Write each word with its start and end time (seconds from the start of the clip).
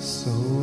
So 0.00 0.59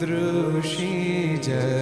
दृशी 0.00 0.92
ज 1.42 1.77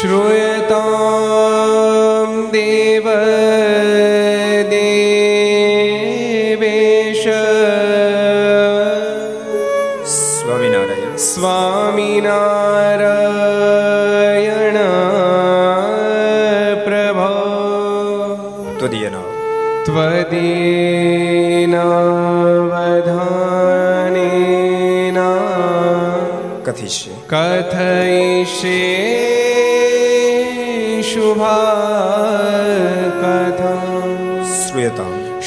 श्रूयतां 0.00 0.76
देव 2.52 3.06
देवेश 4.70 6.04
स्वामिनारायण 10.12 11.12
स्वामिनारायण 11.26 12.38
प्रभो 16.86 17.28
त्वदीयन 18.80 19.16
त्वदीनावधानेन 23.90 25.18
कथिष्ये 26.66 27.14
कथयिष्ये 27.32 28.89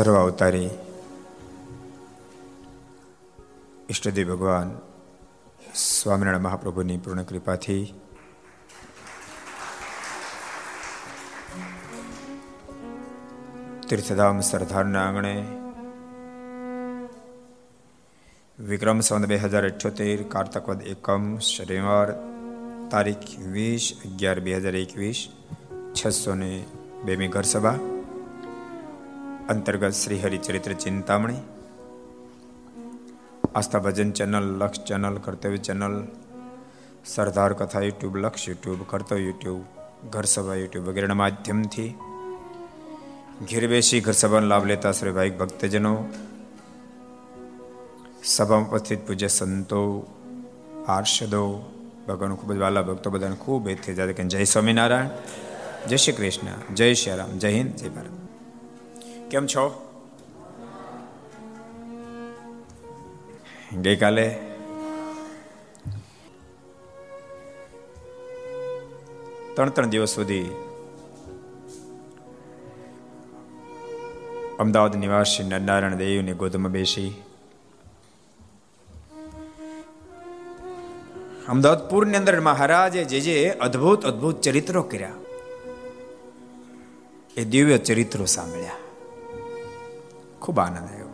સર્વ 0.00 0.16
અવતારી 0.16 0.68
ઈષ્ટદેવ 3.88 4.28
ભગવાન 4.30 4.70
સ્વામિનારાયણ 5.80 6.46
મહાપ્રભુની 6.46 6.96
પૂર્ણ 6.98 7.24
કૃપાથી 7.24 7.82
તીર્થધામ 13.84 14.42
સરદારના 14.42 15.04
આંગણે 15.04 15.34
વિક્રમ 18.64 18.98
સંવત 19.00 19.26
બે 19.26 19.42
હજાર 19.44 19.64
અઠ્યોતેર 19.64 20.26
કારતકવદ 20.30 20.90
એકમ 20.94 21.30
શનિવાર 21.44 22.08
તારીખ 22.90 23.30
વીસ 23.52 23.92
અગિયાર 24.00 24.38
બે 24.40 24.58
હજાર 24.58 24.76
એકવીસ 24.78 25.24
છસો 25.94 26.32
ને 26.36 26.52
બેમી 27.04 27.32
ઘર 27.32 27.48
સભા 29.50 29.52
અંતર્ગત 29.52 29.94
Shri 29.94 30.20
Haricharitra 30.20 30.72
Chintamani 30.74 31.40
Aastha 33.54 33.80
Bhajan 33.80 34.10
channel 34.12 34.46
Laksh 34.60 34.84
channel 34.84 35.16
Kartavya 35.18 35.60
channel 35.60 35.96
Sardar 37.04 37.52
Katha 37.52 37.82
YouTube 37.82 38.14
Laksh 38.16 38.44
YouTube 38.48 38.80
કર્તવ્ય 38.84 39.18
યુટ્યુબ 39.20 39.62
ઘર 40.10 40.26
સભા 40.26 40.56
યુટ્યુબ 40.56 40.86
વગેરેના 40.88 41.20
માધ્યમથી 41.22 41.90
ઘેર 43.44 43.64
બેસી 43.66 44.00
ઘર 44.00 44.14
સભાનો 44.14 44.46
લાભ 44.46 44.66
લેતા 44.66 44.92
શ્રી 44.92 45.12
ભાઈ 45.12 45.34
ભક્તજનો 45.34 45.94
સભામાં 48.28 48.70
ઉપસ્થિત 48.70 49.02
પૂજ્ય 49.06 49.30
સંતો 49.30 49.82
પાર્ષદો 50.86 51.44
ભગવાન 52.06 52.38
ખૂબ 52.38 52.50
જ 52.50 52.58
વાલા 52.58 52.84
ભક્તો 52.84 53.08
બધાને 53.10 53.38
ખૂબ 53.38 53.62
એથી 53.68 53.98
જાતે 53.98 54.12
કે 54.12 54.30
જય 54.32 54.46
સ્વામિનારાયણ 54.46 55.12
જય 55.86 55.96
શ્રી 55.96 56.18
કૃષ્ણ 56.18 56.74
જય 56.74 56.94
શ્રી 56.94 57.16
રામ 57.16 57.38
જય 57.38 57.50
હિન્દ 57.50 57.72
જય 57.76 57.92
ભારત 57.96 58.29
કેમ 59.30 59.46
છો? 59.46 59.64
ગઈકાલે 63.82 64.26
ત્રણ 69.54 69.70
ત્રણ 69.70 69.88
દિવસ 69.88 70.14
સુધી 70.14 70.48
અમદાવાદ 74.58 74.94
નિવાસી 74.96 75.44
નરનારાયણ 75.44 75.94
દેવની 75.94 76.36
ગોદમાં 76.42 76.72
બેસી 76.72 77.12
અમદાવાદ 81.48 81.88
પૂરની 81.90 82.16
અંદર 82.16 82.36
મહારાજે 82.40 83.02
જે 83.04 83.20
જે 83.20 83.38
અદ્ભુત 83.60 84.06
અદ્ભુત 84.06 84.36
ચરિત્રો 84.40 84.82
કર્યા, 84.82 85.16
એ 87.36 87.42
દિવ્ય 87.44 87.78
ચરિત્રો 87.78 88.24
સાંભળ્યા. 88.36 88.78
ખૂબ 90.40 90.58
આનંદ 90.58 90.90
આવ્યો. 90.90 91.06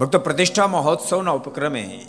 ભક્તો, 0.00 0.18
પ્રતિષ્ઠા 0.18 0.66
મહોત્સવના 0.66 1.30
ઉપક્રમે 1.30 2.06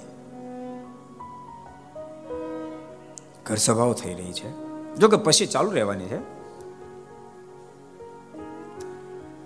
ઘર 3.46 3.56
સભાઓ 3.56 3.94
થઈ 3.94 4.14
રહી 4.14 4.34
છે. 4.34 4.50
જો 4.96 5.08
કે 5.08 5.18
પછી 5.18 5.46
ચાલુ 5.46 5.72
રહેવાની 5.72 6.06
છે. 6.06 6.36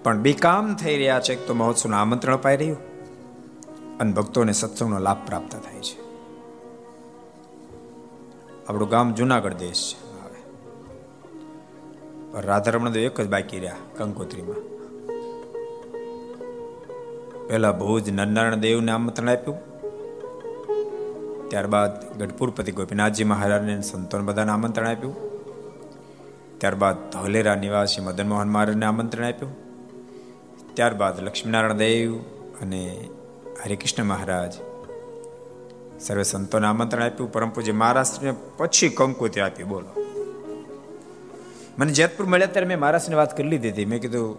પણ 0.04 0.18
બેકામ 0.18 0.76
થઈ 0.76 0.98
રહ્યા 0.98 1.20
છે 1.20 1.48
તો 1.48 1.54
મહોત્સવનું 1.54 2.00
આમંત્રણ 2.00 2.34
અપાઈ 2.34 2.58
રહ્યું 2.58 2.78
અને 3.98 4.12
ભક્તોને 4.12 4.52
સત્સંગનો 4.52 5.00
લાભ 5.00 5.18
પ્રાપ્ત 5.28 5.52
થાય 5.52 5.82
છે. 5.82 6.02
આપણું 8.68 8.90
ગામ 8.90 9.14
જુનાગઢ 9.14 9.54
દેશ 9.54 9.96
છે. 9.96 10.09
રાધારમણ 12.36 12.92
તો 12.92 13.00
એક 13.00 13.22
જ 13.22 13.30
બાકી 13.30 13.60
રહ્યા, 13.60 13.76
કંકોત્રીમાં. 13.98 14.56
પહેલા 17.48 17.72
ભુજ 17.72 18.10
નરનારાયણ 18.10 18.56
દેવને 18.56 18.92
આમંત્રણ 18.92 19.30
આપ્યું. 19.30 19.58
ત્યારબાદ 21.50 22.18
ગઢપુરપતિ 22.18 22.72
ગોપીનાથજી 22.72 23.24
મહારાજને 23.24 23.82
સંતોન 23.82 24.26
બધાને 24.26 24.52
આમંત્રણ 24.52 24.88
આપ્યું. 24.88 25.16
ત્યારબાદ 26.58 26.96
ધોલેરા 26.96 27.56
નિવાસી 27.56 28.02
મદન 28.02 28.30
મોહન 28.30 28.48
મહારાજને 28.48 28.86
આમંત્રણ 28.86 29.26
આપ્યું. 29.26 29.54
ત્યારબાદ 30.74 31.24
લક્ષ્મીનારાયણ 31.24 31.74
દેવ 31.74 32.18
અને 32.62 33.10
હરિકૃષ્ણ 33.66 34.04
મહારાજ 34.04 34.54
સર્વે 36.00 36.24
સંતોને 36.24 36.68
આમંત્રણ 36.68 37.04
આપ્યું. 37.04 37.32
પરમ 37.32 37.50
પૂજ્ય 37.50 37.72
મહારાષ્ટ્રને 37.72 38.36
પછી 38.58 38.90
કંકુતિ 38.90 39.40
આપી, 39.40 39.64
બોલો. 39.64 40.09
મને 41.80 41.92
જેતપુર 41.92 42.26
મળ્યા 42.26 42.48
ત્યારે 42.48 42.68
મેં 42.68 42.80
મહારાજને 42.80 43.16
વાત 43.16 43.38
કરી 43.38 43.48
લીધી 43.48 43.70
હતી. 43.70 43.86
મેં 43.86 44.02
કીધું 44.02 44.38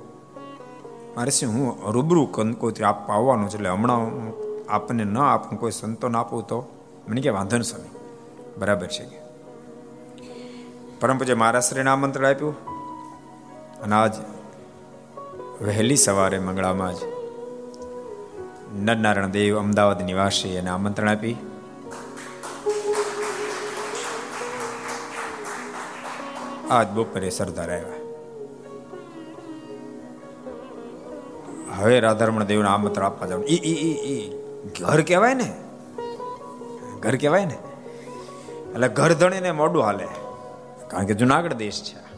મારે 1.16 1.46
હું 1.46 1.92
રૂબરૂ 1.92 2.26
કંકોત્રી 2.26 2.84
આપવા 2.84 3.14
આવવાનું 3.14 3.48
છે, 3.48 3.54
એટલે 3.56 3.68
હમણાં 3.68 4.06
આપને 4.72 5.04
ન 5.04 5.18
આપું, 5.18 5.60
કોઈ 5.60 5.70
સંતોન 5.70 6.16
આપું 6.16 6.46
તો? 6.46 6.76
મને 7.08 7.20
કે, 7.20 7.30
વાંધો 7.30 7.56
ને 7.56 7.62
સ્વામી. 7.62 7.88
બરાબર 8.58 8.86
છે 8.86 9.04
કે. 9.04 9.20
પરમ 11.00 11.18
પૂજ્ય 11.18 11.34
મહારાષ્ટ્રીને 11.34 11.90
આમંત્રણ 11.90 12.26
આપ્યું. 12.26 12.66
અને 13.82 13.94
આજ 13.94 14.14
વહેલી 15.62 15.96
સવારે 15.96 16.38
મંગળામાં 16.38 16.94
જ 16.94 16.96
નરનારાયણ 18.74 19.26
દેવ 19.26 19.58
અમદાવાદ 19.58 20.02
નિવાસી 20.02 20.48
એને 20.48 20.70
આમંત્રણ 20.70 21.08
આપી. 21.08 21.36
આજ 26.70 26.88
બપોરે 26.88 27.30
સરદાર 27.30 27.72
આવ્યા. 27.72 28.00
હવે 31.76 32.00
રાધારમણ 32.00 32.44
દેવને 32.44 32.68
આમંત્રણ 32.68 33.06
આપવા 33.06 33.28
જવાનું 33.28 33.48
ઈ 33.48 33.54
ઈ 33.54 33.90
ઈ 33.90 34.32
ઘર 34.80 35.00
કહેવાય 35.00 35.34
ને? 35.34 35.52
ઘર 37.00 37.16
કહેવાય 37.16 37.44
ને? 37.44 37.58
એટલે 38.74 38.88
ઘર 38.88 39.12
ધણીને 39.12 39.50
મોડું 39.50 39.82
હાલે. 39.82 40.06
કારણ 40.88 41.06
કે 41.06 41.14
જુનાગઢ 41.14 41.52
દેશ 41.52 41.82
છે. 41.82 42.10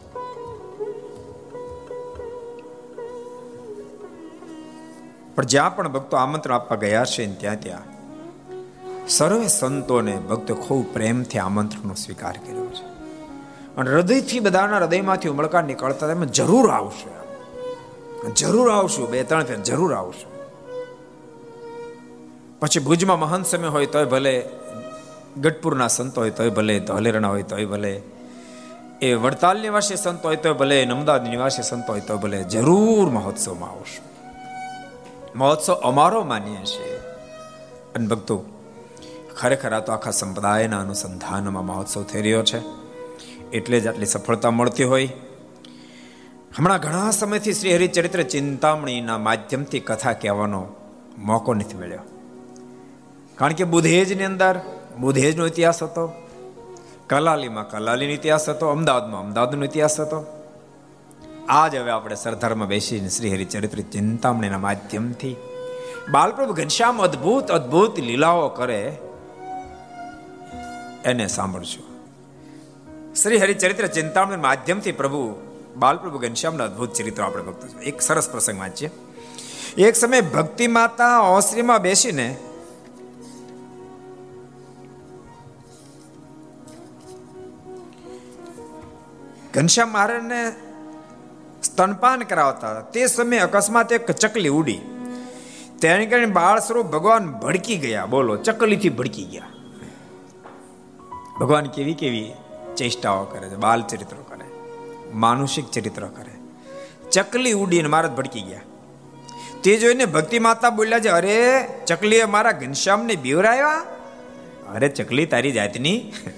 પણ 5.35 5.43
જ્યાં 5.43 5.75
પણ 5.75 5.91
ભક્તો 5.91 6.17
આમંત્રણ 6.17 6.55
આપવા 6.55 6.77
ગયા 6.77 7.05
છે 7.05 7.39
ત્યાં 7.39 7.59
ત્યાં, 7.59 7.81
સર્વે 9.07 9.47
સંતોને 9.47 10.15
ભક્તો 10.15 10.55
ખૂબ 10.55 10.93
પ્રેમથી 10.93 11.39
આમંત્રણનો 11.39 11.93
સ્વીકાર 11.93 12.37
કર્યો 12.37 12.65
છે. 12.65 12.92
અને 13.77 13.91
હૃદયથી 13.91 14.39
બધાના 14.39 14.77
હૃદયમાંથી 14.77 15.29
ઉમળકા 15.29 15.61
નીકળતા 15.61 16.07
તમે 16.07 16.25
જરૂર 16.25 16.71
આવશે. 16.71 17.23
જરૂર 18.29 18.71
આવશું, 18.71 19.09
બે 19.09 19.23
ત્રણ 19.23 19.43
ફેર 19.43 19.57
જરૂર 19.57 19.93
આવશું. 19.93 20.33
પછી 22.59 22.79
ભુજમાં 22.79 23.19
મહંત 23.19 23.45
સમય 23.45 23.67
હોય 23.67 23.85
તોય 23.85 24.05
ભલે, 24.05 24.49
ગઢપુરના 25.37 25.87
સંતો 25.87 26.21
હોય 26.21 26.29
તોય 26.29 26.49
ભલે 26.49 26.79
ધોલેરના 26.79 27.27
હોય 27.27 27.43
તોય 27.43 27.65
ભલે, 27.65 28.01
એ 29.01 29.13
વડતાલ 29.13 29.61
નિવાસી 29.61 29.95
સંતો 29.95 30.27
હોય 30.27 30.35
તો 30.35 30.53
ભલે 30.53 30.85
અમદાવાદ 30.85 31.29
નિવાસી 31.29 31.63
સંતો 31.63 31.93
હોય 31.93 32.01
તો 32.01 32.17
ભલે, 32.17 32.43
જરૂર 32.43 33.09
મહોત્સવમાં 33.09 33.69
આવશું. 33.69 34.13
મહોત્સવ 35.37 35.73
અમારો 35.73 36.23
માનીએ 36.23 36.65
છીએ. 36.65 36.97
અને 37.95 38.07
ભક્તો, 38.07 38.43
ખરેખર 39.37 39.73
આ 39.73 39.79
તો 39.79 39.91
આખા 39.91 40.11
સંપ્રદાયના 40.11 40.79
અનુસંધાનમાં 40.79 41.65
મહોત્સવ 41.65 42.03
થઈ 42.03 42.21
રહ્યો 42.21 42.43
છે. 42.43 42.82
એટલે 43.53 43.79
જ 43.79 43.87
આટલી 43.87 44.05
સફળતા 44.05 44.51
મળતી 44.51 44.83
હોય. 44.83 45.09
હમણાં 46.57 46.79
ઘણા 46.79 47.11
સમયથી 47.11 47.53
શ્રી 47.53 47.75
હરિચરિત્ર 47.75 48.21
ચિંતામણીના 48.23 49.17
માધ્યમથી 49.17 49.79
કથા 49.79 50.13
કહેવાનો 50.13 50.67
મોકો 51.17 51.53
નથી 51.53 51.77
મળ્યો. 51.77 51.99
કારણ 53.35 53.53
કે 53.53 53.63
બુધેજની 53.63 54.23
અંદર, 54.23 54.59
બુધેજનો 54.99 55.47
ઇતિહાસ 55.47 55.83
હતો, 55.83 56.13
કલાલીમાં 57.07 57.69
કલાલીનો 57.69 58.13
ઇતિહાસ 58.13 58.49
હતો, 58.49 58.67
અમદાવાદમાં 58.67 59.21
અમદાવાદનો 59.21 59.63
ઇતિહાસ 59.63 59.99
હતો. 59.99 60.39
આજ 61.49 61.75
હવે 61.75 61.91
આપણે 61.91 62.15
સરદારમાં 62.15 62.67
બેસીને 62.67 63.09
શ્રી 63.09 63.31
હરિચરિત્ર 63.31 63.79
ચિંતામણીના 63.79 64.57
માધ્યમથી 64.57 65.35
બાલપ્રભુ 66.11 66.53
ઘનશ્યામ 66.53 67.01
અદ્ભુત 67.01 67.51
અદ્ભુત 67.51 67.99
લીલાઓ 67.99 68.49
કરે 68.49 68.97
એને 71.05 71.27
સાંભળશું. 71.27 71.92
શ્રી 73.13 73.39
હરિચરિત્ર 73.39 73.85
ચિંતામણી 73.89 74.41
માધ્યમથી 74.41 74.93
પ્રભુ 74.93 75.19
બાલપ્રભુ 75.77 76.19
ઘનશ્યામના 76.19 76.65
અદ્ભુત 76.65 76.93
ચરિત્રો 76.93 77.25
આપણે 77.25 77.43
ભક્તો 77.47 77.83
એક 77.83 77.97
સરસ 78.01 78.27
પ્રસંગ 78.27 78.59
વાંચીએ 78.59 78.89
એક 79.79 79.95
સમય 79.95 80.21
ભક્તિ 80.29 80.67
માતા 80.69 81.15
ઓસરીમાં 81.29 81.81
બેસીને 81.81 82.27
ઘનશ્યામ 89.53 89.91
મહારાજને 89.91 90.41
સ્તનપાન 91.63 92.21
કરાવતા 92.25 92.75
તે 92.91 93.07
સમયે 93.09 93.41
અકસ્માત 93.41 93.91
એક 93.91 94.09
ચકલી 94.17 94.53
ઉડી 94.53 94.81
તેને 95.79 96.05
કારણે 96.05 96.31
બાળ 96.33 96.59
સ્વરૂપ 96.59 96.89
ભગવાન 96.89 97.33
ભડકી 97.41 97.77
ગયા 97.77 98.07
બોલો 98.07 98.37
ચકલીથી 98.43 98.93
ભડકી 98.93 99.27
ગયા 99.27 99.51
ભગવાન 101.37 101.69
કેવી 101.69 101.95
કેવી 101.95 102.29
ચેષ્ટાઓ 102.77 103.23
કરે 103.23 103.49
છે, 103.49 103.55
બાલ 103.55 103.83
ચરિત્રો 103.83 104.23
કરે, 104.23 104.45
માનુષિક 105.13 105.71
ચરિત્ર 105.71 106.05
કરે. 106.05 106.31
ચકલી 107.11 107.51
ઉડીને 107.51 107.87
મારા 107.87 108.09
ભડકી 108.09 108.41
ગયા. 108.41 108.59
તે 109.63 109.77
જોઈને 109.77 110.05
ભક્તિ 110.05 110.39
માતા 110.39 110.69
બોલ્યા 110.69 110.99
છે, 110.99 111.07
અરે, 111.07 111.67
ચકલીએ 111.85 112.25
મારા 112.25 112.51
ઘનશ્યામને 112.51 113.15
બીવરાયા 113.15 113.83
અરે, 114.73 114.89
ચકલી 114.89 115.25
તારી 115.25 115.51
જાતની. 115.51 116.13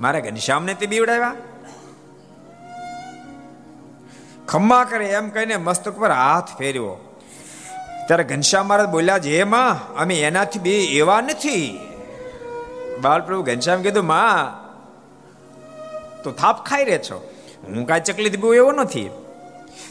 મારા 0.00 0.20
ઘનશ્યામને 0.20 0.74
તે 0.74 0.86
બીવડાવ્યા? 0.86 1.34
ખમ્મા 4.48 4.84
કરે 4.84 5.06
એમ 5.06 5.28
કહીને 5.28 5.56
મસ્તક 5.56 5.98
પર 5.98 6.10
હાથ 6.10 6.58
ફેર્યો 6.58 6.96
ત્યારે 8.08 8.24
ઘનશ્યામ 8.24 8.66
મહારાજ 8.66 8.88
બોલ્યા 8.88 9.18
જે 9.18 9.44
માં, 9.44 9.94
અમે 9.94 10.20
એનાથી 10.20 10.58
બે 10.58 10.84
એવા 10.84 11.20
નથી. 11.20 11.78
બાલપ્રભુ 13.00 13.42
ઘનશ્યામ 13.42 13.82
કીધું, 13.82 14.04
માં, 14.04 14.64
તો 16.22 16.30
થાપ 16.30 16.66
ખાઈ 16.66 16.84
રહે 16.84 16.98
છો. 16.98 17.30
હું 17.68 17.86
કાંઈ 17.86 18.00
ચકલી 18.00 18.30
બહુ 18.30 18.54
એવો 18.54 18.72
નથી. 18.72 19.10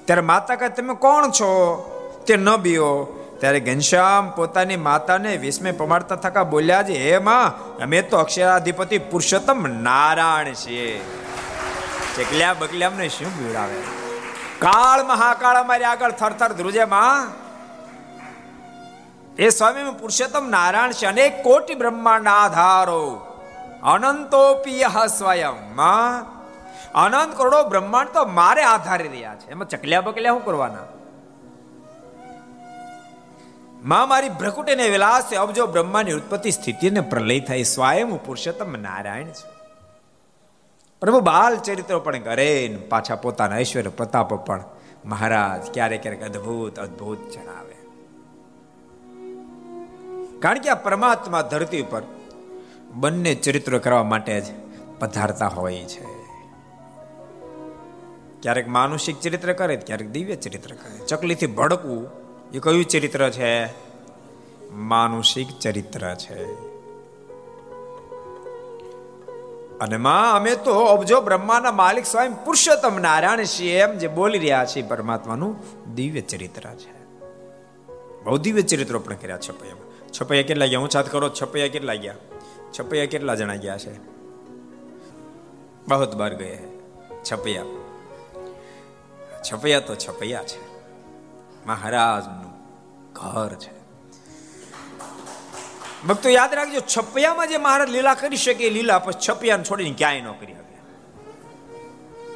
ત્યારે 0.06 0.22
માતા 0.22 0.56
કહે, 0.56 0.70
તમે 0.70 0.94
કોણ 0.94 1.30
છો? 1.32 1.90
તે 2.28 2.36
ન 2.36 2.56
બીઓ. 2.56 3.04
ત્યારે 3.40 3.60
ઘનશ્યામ 3.60 4.30
પોતાની 4.30 4.78
માતાને 4.78 5.38
વિસ્મય 5.38 5.72
પમાડતા 5.72 6.16
થકા 6.16 6.44
બોલ્યા 6.44 6.84
છે, 6.84 7.12
હે 7.12 7.18
માં, 7.18 7.58
અમે 7.78 8.02
તો 8.02 8.18
અક્ષરાધિપતિ 8.18 8.98
પુરુષોત્તમ 8.98 9.68
નારાયણ 9.68 10.54
છીએ. 10.54 11.00
ચકલ્યા 12.18 12.54
બકલ્યા 12.54 12.88
અમને 12.88 13.10
શું 13.10 13.38
બીવડાવે? 13.38 13.76
કાળ 14.60 15.04
મહાકાળ 15.04 15.56
અમારી 15.56 15.84
આગળ 15.84 16.12
થરથર 16.12 16.54
ધ્રુજે, 16.54 16.86
માં 16.86 17.43
એ 19.38 19.50
સ્વામી 19.50 19.92
પુરુષોત્તમ 19.92 20.50
નારાયણ 20.50 20.92
છે 20.92 21.06
અનેક 21.06 21.44
કોટી 21.44 21.75
બ્રહ્માંડ 21.75 22.28
આધારો. 22.28 23.22
અનંતોપિય 23.84 24.86
સ્વયં. 25.18 25.75
અનંત 26.96 27.38
કરોડો 27.38 27.70
બ્રહ્માંડ 27.70 28.08
તો 28.10 28.25
મારે 28.25 28.63
આધારે 28.63 29.08
રહ્યા 29.08 29.36
છે. 29.36 29.50
એમાં 29.50 29.68
ચકલ્યા 29.68 30.02
બકલ્યા 30.02 30.32
શું 30.32 30.46
કરવાના? 30.46 30.78
માં, 33.84 34.10
મારી 34.10 34.30
ભ્રકુટ 34.30 34.70
ને 34.70 34.90
વિલાસ 34.90 35.34
અબજો 35.34 35.68
બ્રહ્માની 35.68 36.12
ઉત્પત્તિ 36.12 36.52
સ્થિતિ 36.52 36.90
ને 36.90 37.02
પ્રલય 37.02 37.40
થાય 37.40 37.63
સ્વયં 37.63 38.10
પુરુષોત્તમ 38.10 38.82
નારાયણ 38.82 39.28
છે. 39.28 39.54
પ્રભુ 41.02 41.20
બાલ 41.20 41.56
ચરિત્રો 41.56 42.00
પણ 42.00 42.20
કરે 42.20 42.80
પાછા 42.90 43.16
પોતાના 43.16 43.58
ઐશ્વર્ય 43.58 43.90
પ્રતાપ 43.90 44.34
પણ. 44.34 44.63
મહારાજ, 45.06 45.74
ક્યારેક 45.74 46.02
ક્યારેક 46.02 46.24
અદ્ભુત 46.24 46.80
અદ્ભુત 46.80 47.32
જણાવે. 47.32 47.62
કારણ 50.44 50.60
કે 50.60 50.70
આ 50.70 50.76
પરમાત્મા 50.76 51.42
ધરતી 51.42 51.82
ઉપર 51.82 52.02
બંને 52.94 53.36
ચરિત્રો 53.36 53.80
કરવા 53.80 54.04
માટે 54.04 54.42
જ 54.42 54.44
પધારતા 55.00 55.48
હોય 55.48 55.84
છે. 55.84 56.06
ક્યારેક 58.42 58.68
માનુષિક 58.68 59.20
ચરિત્ર 59.20 59.54
કરે, 59.54 59.76
ક્યારેક 59.76 60.10
દિવ્ય 60.10 60.36
ચરિત્ર 60.36 60.76
કરે. 60.76 61.06
ચકલીથી 61.06 61.48
ભડકવું 61.48 62.10
એ 62.54 62.60
કયું 62.60 62.86
ચરિત્ર 62.86 63.30
છે? 63.30 63.66
માનુષિક 64.72 65.48
ચરિત્ર 65.60 66.16
છે. 66.16 66.44
અને 69.80 69.98
માં, 69.98 70.34
અમે 70.34 70.56
તો 70.56 70.86
અબજો 70.86 71.22
બ્રહ્માના 71.22 71.72
માલિક 71.72 72.06
સ્વયં 72.06 72.46
પુરુષોત્તમ 72.46 73.00
નારાયણ 73.00 73.44
છીએ 73.44 73.80
એમ 73.80 73.98
જે 73.98 74.08
બોલી 74.08 74.38
રહ્યા 74.38 74.66
છે 74.66 74.88
પરમાત્માનું 74.88 75.56
દિવ્ય 75.96 76.22
ચરિત્ર 76.22 76.70
છે. 76.70 77.04
બહુ 78.24 78.38
દિવ્ય 78.38 78.62
ચરિત્રો 78.62 79.00
પણ 79.00 79.14
કર્યા 79.14 79.38
છપૈયામાં 79.38 79.83
છપૈયા 80.22 80.43
કેટલા 80.43 80.65
ગયા? 80.65 80.79
હું 80.79 80.89
છાત 80.89 81.12
કરો, 81.12 81.29
છપૈયા 81.29 81.67
કેટલા 81.67 81.93
ગયા? 81.93 82.15
છપૈયા 82.79 83.05
કેટલા 83.05 83.36
જણા 83.36 83.55
ગયા 83.55 83.77
છે? 83.77 83.98
બહુ 85.88 86.17
બાર 86.17 86.34
ગયા 86.34 86.58
છપૈયા. 87.32 87.63
છપૈયા 89.51 89.79
તો 89.79 89.96
છપૈયા 89.96 90.43
છે. 90.43 90.74
મહારાજનું 91.65 92.51
ઘર 93.13 93.53
છે. 93.53 93.84
ભક્તો 96.08 96.29
યાદ 96.29 96.53
રાખજો, 96.53 96.79
છપૈયામાં 96.98 97.48
જે 97.48 97.58
મહારાજ 97.58 97.89
લીલા 97.89 98.13
કરી 98.13 98.38
શકે 98.38 98.70
લીલા 98.70 99.00
પછી 99.00 99.20
છપૈયાને 99.29 99.63
છોડીને 99.63 99.96
ક્યાંય 99.98 100.22
ન 100.22 100.32
કરી 100.32 100.53
શકે. 100.53 100.63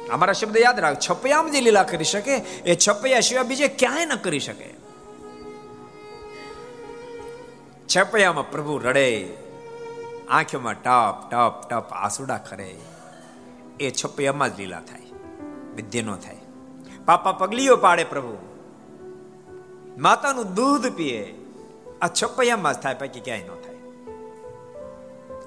અમારા 0.08 0.32
શબ્દ 0.32 0.56
યાદ 0.56 0.80
રાખ, 0.80 0.96
છપૈયામાં 1.10 1.52
જે 1.52 1.60
લીલા 1.60 1.82
કરી 1.82 2.04
શકે, 2.04 2.34
એ 2.36 2.76
છપૈયા 2.88 3.20
સિવાય 3.20 3.44
બીજે 3.44 3.68
ક્યાંય 3.68 4.06
ન 4.06 4.14
કરી 4.14 4.40
શકે. 4.40 4.77
છપૈયામાં 7.96 8.50
પ્રભુ 8.50 8.78
રડે. 8.78 9.36
આંખોમાં 10.28 10.74
ટપ 10.74 11.30
ટપ 11.30 11.68
ટપ 11.70 11.92
આસુડા 11.92 12.38
ખરે. 12.38 12.76
એ 13.80 13.90
છપૈયામાં 13.90 14.56
જ 14.56 14.58
લીલા 14.58 14.80
થાય. 14.80 15.00
વિદ્ય 15.74 16.02
નો 16.02 16.16
થાય. 16.16 16.36
પાપા 17.04 17.32
પગલીઓ 17.32 17.76
પાડે 17.76 18.04
પ્રભુ. 18.04 18.36
માતાનું 19.98 20.54
દૂધ 20.54 20.92
પીએ. 20.92 21.34
આ 22.02 22.08
છપૈયામાં 22.08 22.74
જ 22.74 22.76
થાય 22.76 22.94
બાકી 22.94 23.20
ક્યાંય 23.20 23.42
ન 23.42 23.46
થાય. 23.46 23.74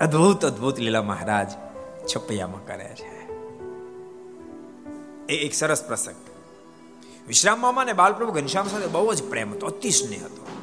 અદ્ભુત 0.01 0.45
અદ્ભુત 0.45 0.79
લીલા 0.79 1.01
મહારાજ 1.01 1.51
છપૈયામાં 2.15 2.65
કરે 2.65 2.95
છે. 2.95 3.27
એ 5.25 5.45
એક 5.45 5.53
સરસ 5.53 5.83
પ્રસંગ. 5.83 6.15
વિશ્રામ 7.27 7.61
મામા 7.61 7.83
ને 7.83 7.93
બાલપ્રભુ 7.93 8.31
ઘનશ્યામ 8.31 8.67
સાથે 8.67 8.87
બહુ 8.87 9.13
જ 9.13 9.23
પ્રેમ 9.23 9.53
હતો 9.53 9.67
અતિ 9.67 9.89
સ્નેહ 9.89 10.25
હતો. 10.25 10.60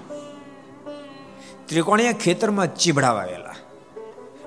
ત્રિકોણીય 1.69 2.13
ખેતરમાં 2.13 2.75
ચીબડા 2.75 3.13
વાવેલા 3.13 3.57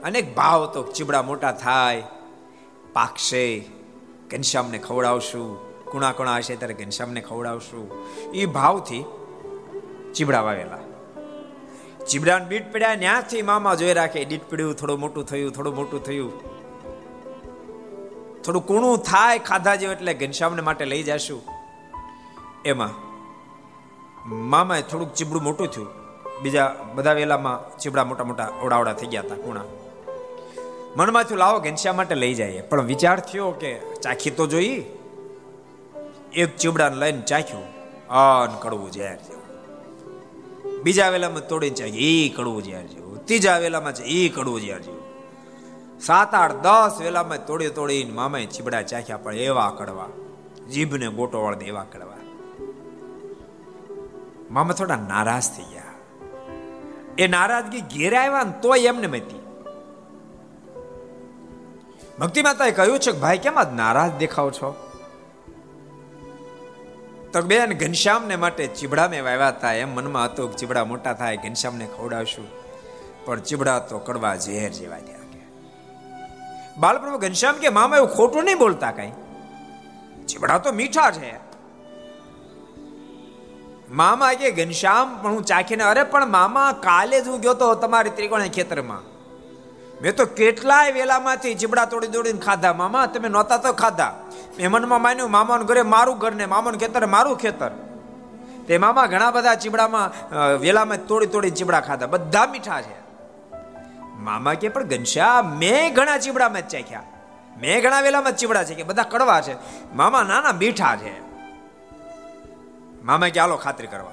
અનેક 0.04 0.36
ભાવ 0.36 0.64
હતો 0.64 0.84
ચીબડા 0.84 1.22
મોટા 1.22 1.52
થાય. 1.52 2.04
પાકશે 2.94 3.44
ઘનશ્યામને 4.32 4.78
ખવડાવશું. 4.78 5.50
કુણા 5.92 6.12
કુણા 6.12 6.38
હશે 6.38 6.56
ત્યારે 6.56 6.74
ઘનશ્યામને 6.74 7.22
ખવડાવશું. 7.22 7.86
એ 8.34 8.46
ભાવથી 8.46 9.04
ચીબડા 10.16 10.42
વાવેલા 10.42 10.82
ચીબડાને 12.08 12.46
બીટ 12.46 12.74
પડ્યા 12.74 12.96
ત્યાંથી 12.96 13.42
મામા 13.42 13.76
જોઈ 13.76 13.94
રાખે 13.94 14.26
દીટ 14.26 14.50
પડ્યું, 14.50 14.76
થોડું 14.76 15.00
મોટું 15.00 15.26
થયું, 15.26 15.54
થોડું 15.54 15.76
મોટું 15.76 16.04
થયું. 16.04 16.34
થોડું 18.44 18.68
કુણું 18.68 18.98
થાય 18.98 19.40
ખાધા 19.40 19.76
જેવું 19.76 19.96
એટલે 19.96 20.14
ઘનશ્યામને 20.14 20.62
માટે 20.62 20.86
લઈ 20.86 21.04
જશું. 21.04 21.42
એમાં 22.66 22.94
મામાએ 24.50 24.82
થોડુંક 24.82 25.14
ચીબડું 25.14 25.44
મોટું 25.44 25.68
થયું. 25.68 26.01
બીજા 26.42 26.76
બધા 26.96 27.14
વેલામાં 27.14 27.78
ચીબડા 27.78 28.04
મોટા 28.04 28.24
મોટા 28.24 28.50
ઓડાવડા 28.64 28.94
થઈ 28.94 29.08
ગયા 29.08 29.22
હતા, 29.22 29.36
કુણા. 29.36 29.64
મનમાં 30.96 31.24
થયું 31.24 31.40
લાવો 31.40 31.60
ઘનશ્યામ 31.60 31.96
માટે 31.96 32.16
લઈ 32.16 32.34
જાય 32.34 32.62
પણ 32.62 32.82
વિચાર 32.82 33.20
થયો 33.20 33.52
કે 33.52 33.80
ચાખી 34.02 34.30
તો 34.30 34.48
જોઈ. 34.48 34.86
એક 36.34 36.58
ચીબડાને 36.58 36.96
લઈને 36.96 37.22
ચાખ્યું. 37.22 37.64
અન 38.08 38.60
કડવું 38.60 38.92
ઝેર 38.92 39.16
જેવું. 39.16 39.42
બીજા 40.84 41.10
વેલામાં 41.10 41.48
તોડીને 41.48 41.76
ચાખ્યું. 41.76 41.98
એ 41.98 42.30
કડવું 42.30 42.64
ઝેર 42.64 42.84
જેવું. 42.84 43.26
ત્રીજા 43.26 43.58
વેલામાં 43.58 43.94
છે 43.94 44.04
એ 44.04 44.30
કડવું 44.30 44.62
ઝેર 44.62 44.80
જેવું. 44.80 45.02
સાત 46.02 46.34
આઠ 46.34 46.52
દસ 46.52 47.02
વેલામાં 47.02 47.46
તોડી 47.46 47.70
તોડીને 47.70 48.14
મામાએ 48.14 48.46
ચીબડા 48.46 48.82
ચાખ્યા, 48.82 49.18
પણ 49.18 49.36
એવા 49.36 49.70
કડવા. 49.70 50.06
જીભને 50.70 51.08
ગોટો 51.08 51.44
વળદે 51.44 51.66
એવા 51.66 51.84
કડવા. 51.84 52.18
મામા 54.52 54.74
થોડા 54.74 54.96
નારાજ 54.96 55.44
થઈ 55.58 55.64
ગયા. 55.64 55.91
એ 57.18 57.28
નારાજગી 57.28 57.82
ઘેરે 57.82 58.18
આવ્યા 58.18 58.44
ને 58.44 58.54
તોય 58.62 58.80
એમને 58.80 59.08
મતી 59.08 59.42
ભક્તિ 62.20 62.42
માતાએ 62.42 62.72
કહ્યું 62.72 63.00
છે 63.00 63.12
કે, 63.12 63.18
ભાઈ, 63.18 63.38
કેમ 63.38 63.60
આજ 63.60 63.74
નારાજ 63.74 64.12
દેખાવ 64.12 64.52
છો? 64.52 64.88
તો 67.34 67.42
બેન, 67.42 67.74
ઘનશ્યામને 67.74 68.36
માટે 68.36 68.68
ચીબડામે 68.68 69.22
વાવ્યા 69.22 69.48
હતા 69.48 69.74
એમ 69.74 69.96
મનમાં 69.96 70.26
હતું 70.26 70.52
કે, 70.52 70.58
ચીબડા 70.58 70.86
મોટા 70.86 71.14
થાય, 71.14 71.38
ઘનશ્યામને 71.38 71.88
ખવડાવશું. 71.98 72.48
પણ 73.26 73.40
ચીબડા 73.40 73.80
તો 73.80 74.00
કડવા 74.00 74.36
ઝેર 74.36 74.70
જેવા 74.70 75.00
થયા 75.00 75.22
બાલપ્રભુ 76.78 77.18
ઘનશ્યામ 77.18 77.56
કે, 77.56 77.70
મામા, 77.70 77.96
એવું 77.98 78.10
ખોટું 78.10 78.44
નહીં 78.44 78.58
બોલતા 78.58 78.92
કઈ? 78.92 79.12
ચીબડા 80.28 80.58
તો 80.58 80.72
મીઠા 80.72 81.12
છે. 81.12 81.51
મામા 83.92 84.34
કે 84.34 84.52
ઘનશ્યામ, 84.52 85.22
પણ 85.22 85.30
હું 85.30 85.44
ચાખીને 85.44 85.84
અરે, 85.84 86.04
પણ 86.04 86.28
મામા, 86.28 86.72
કાલે 86.72 87.22
જ 87.22 87.28
હું 87.28 87.40
ગયો 87.40 87.54
તો 87.54 87.76
તમારી 87.76 88.10
ત્રિકોણ 88.10 88.42
ખેતરમાં. 88.42 89.02
મેં 90.02 90.16
તો 90.16 90.26
કેટલાય 90.26 90.92
વેલામાંથી 90.92 91.56
ચીબડા 91.56 91.86
તોડી 91.86 92.08
તોડીને 92.08 92.40
ખાધા. 92.40 92.74
મામા, 92.74 93.06
તમે 93.06 93.30
નહોતા 93.30 93.58
તો 93.58 93.74
ખાધા. 93.74 94.14
મેં 94.58 94.72
મનમાં 94.72 95.02
માન્યું, 95.02 95.32
મામાનું 95.32 95.68
ઘરે 95.68 95.82
મારું 95.82 96.18
ઘર 96.18 96.32
ને 96.32 96.46
મામાનું 96.46 96.80
ખેતર, 96.80 97.06
મારું 97.06 97.38
ખેતર. 97.38 97.70
તે 98.68 98.78
મામા 98.78 99.06
ઘણા 99.06 99.32
બધા 99.32 99.56
ચીબડામાં 99.56 100.36
વેલામાં 100.58 101.08
તોડી 101.08 101.26
તોડી 101.26 101.50
ચીબડા 101.50 101.80
ખાધા. 101.80 102.06
બધા 102.06 102.46
મીઠા 102.46 102.82
છે. 102.82 103.02
મામા 104.20 104.54
કે, 104.54 104.68
પણ 104.68 104.84
ઘનશ્યામ, 104.84 105.58
મેં 105.58 105.94
ઘણા 105.94 106.18
ચીબડામાં 106.18 106.62
જ 106.62 106.72
ચાખ્યા. 106.72 107.04
મેં 107.62 107.84
ઘણા 107.84 108.02
વેલામાં 108.02 108.38
ચીબડા 108.38 108.64
છે 108.64 108.76
કે 108.76 108.84
બધા 108.84 109.04
કડવા 109.04 109.42
છે. 109.42 109.56
મામા 109.96 110.24
નાના 110.24 110.52
મીઠા 110.52 110.96
છે. 110.96 111.31
મામા 113.04 113.28
કે 113.28 113.40
હાલો 113.40 113.56
ખાતરી 113.56 113.88
કરવા. 113.88 114.12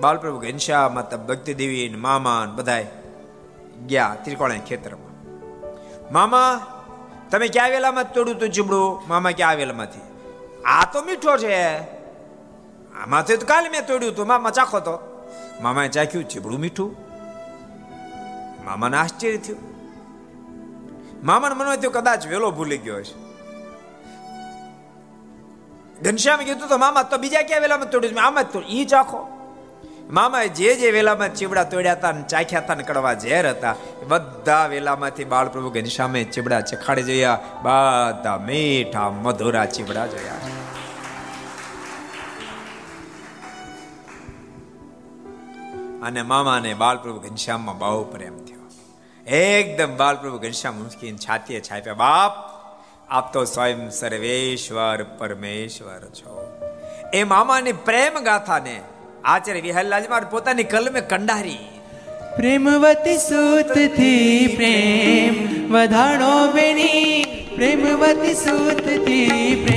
બાલપ્રભુ 0.00 0.38
ઘનશ્યામ 0.38 0.94
માતા 0.94 1.16
ભક્તિ 1.16 1.54
દેવી 1.54 1.94
મામા 1.98 2.52
બધાય 2.54 2.86
ગયા 3.86 4.16
ત્રિકોણ 4.24 4.58
ખેતરમાં. 4.58 5.12
મામા, 6.12 6.66
તમે 7.30 7.48
ક્યાં 7.48 7.70
વેલામાં 7.70 8.12
તોડ્યું 8.12 8.38
તું 8.38 8.50
ચીબડું 8.50 9.08
મામા 9.08 9.30
ક્યાં 9.30 9.56
વેલામાંથી 9.56 10.00
આ 10.64 10.92
તો 10.92 11.02
મીઠો 11.02 11.36
છે. 11.36 11.74
આમાંથી 13.02 13.36
તો 13.36 13.46
કાલે 13.46 13.68
મેં 13.68 13.86
તોડ્યું 13.86 14.16
તું. 14.16 14.26
મામા 14.26 14.50
ચાખો 14.50 14.80
તો. 14.80 14.98
મામાએ 15.60 15.88
ચાખ્યું 15.88 16.28
ચીબડું 16.28 16.60
મીઠું. 16.60 16.96
મામાને 18.64 18.96
આશ્ચર્ય 18.96 19.36
થયું. 19.36 19.58
મામાને 21.26 21.54
મનમાં 21.54 21.76
થયું 21.76 21.92
કદાચ 21.92 22.26
વેલો 22.26 22.50
ભૂલી 22.50 22.78
ગયો 22.78 23.02
છે 23.02 23.21
ઘનશ્યામે 26.02 26.44
કીધું 26.44 26.68
તો 26.68 26.78
મામા 26.78 27.04
તો 27.04 27.18
બીજા 27.18 27.42
ક્યાં 27.42 27.64
વેલામાં 27.64 27.90
તોડ્યું 27.90 28.20
આમાં 28.20 28.46
તો 28.46 28.62
ઈ 28.70 28.84
ચાખો 28.86 29.20
મામાએ 30.10 30.48
જે 30.50 30.74
જે 30.76 30.88
વેલામાં 30.92 31.32
ચીબડા 31.32 31.64
તોડ્યા 31.66 31.96
હતા 31.96 32.12
ને 32.12 32.24
ચાખ્યા 32.26 32.64
હતા 32.64 32.76
કડવા 32.82 33.14
ઝેર 33.16 33.46
હતા 33.46 33.74
બધા 34.08 34.64
વેલામાંથી 34.68 35.26
બાળપ્રભુ 35.26 35.70
ઘનશ્યામે 35.70 36.24
ચીબડા 36.30 36.62
ચખાડી 36.62 37.06
જોયા 37.10 37.38
બધા 37.62 38.38
મીઠા 38.40 39.08
મધુરા 39.18 39.66
ચીબડા 39.68 40.06
જોયા 40.06 40.40
અને 46.02 46.22
મામાને 46.24 46.72
બાલપ્રભુ 46.76 47.20
ઘનશ્યામમાં 47.20 47.78
બહુ 47.78 48.02
પ્રેમ 48.12 48.38
થયો 48.44 48.66
એકદમ 49.40 49.92
બાલપ્રભુ 49.96 50.38
ઘનશ્યામ 50.38 50.80
મુસ્કીન 50.80 51.16
છાતીએ 51.18 51.60
છાપ્યા 51.60 52.00
બાપ 52.00 52.42
આપ 53.12 53.32
તો 53.32 53.44
સ્વયં 53.44 53.90
સર્વેશ્વર 53.90 55.02
પરમેશ્વર 55.18 56.00
છો. 56.00 56.60
એ 57.14 57.24
મામાની 57.24 57.72
પ્રેમ 57.72 58.24
ગાથાને 58.24 58.80
આચાર્ય 59.24 59.60
વિહલ્લાજ 59.60 60.08
માર 60.08 60.24
પોતાની 60.24 60.62
કલમે 60.64 61.00
કંડારી. 61.00 61.58
પ્રેમવતી 62.36 63.16
સૂતથી 63.16 64.46
પ્રેમ 64.56 65.34
વધાણો 65.72 66.52
બેની 66.52 67.24
પ્રેમવતી 67.56 68.34
સૂતથી 68.34 69.64
પ્રેમ 69.66 69.71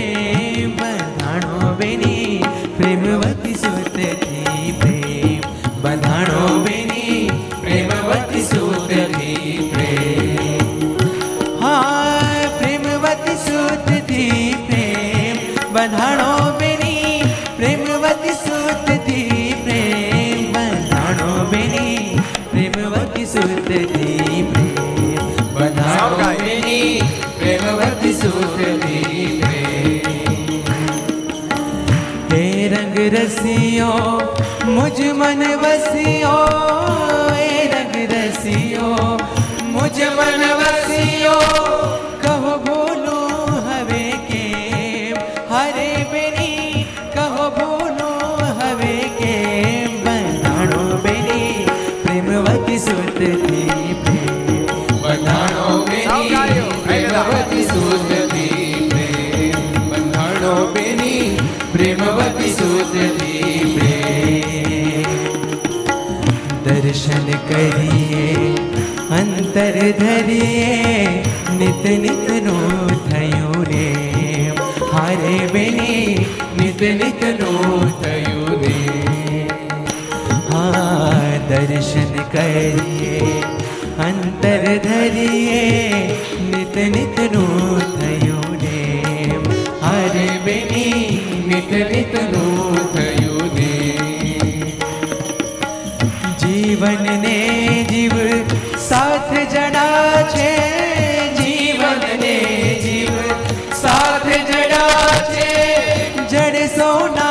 मन 35.14 35.42
वसियो 35.62 36.03
તર 69.55 69.77
ધરીએ 69.93 71.23
નિત 71.59 71.83
નિતનું 71.97 72.89
થયું 73.03 73.61
રે 73.67 73.85
હરે 74.89 75.35
બેની 75.53 76.25
નિત 76.57 76.81
નિતનું 76.99 77.85
થયું 78.01 78.49
રે 78.63 78.79
હા 80.49 81.21
દર્શન 81.49 82.11
કરીએ 82.33 83.21
અંતર 83.99 84.65
ધરીએ 84.87 85.63
નિત 86.49 86.75
નિતનું 86.95 87.79
થયું 87.95 88.51
રે 88.63 88.83
હારે 89.83 90.27
બેની 90.45 91.07
નિત 91.47 91.71
નિતનું 91.93 92.83
થયું 92.91 93.55
રે 93.55 93.73
જીવનને 96.43 97.37
જીવ 97.89 98.54
સાથ 98.95 99.31
જડા 99.51 100.23
છે 100.33 100.51
જીવનને 101.37 102.35
જીવ 102.83 103.13
સાથ 103.73 104.29
જડા 104.49 105.19
છે 105.29 105.51
જડ 106.25 106.65
સોનામ 106.75 107.24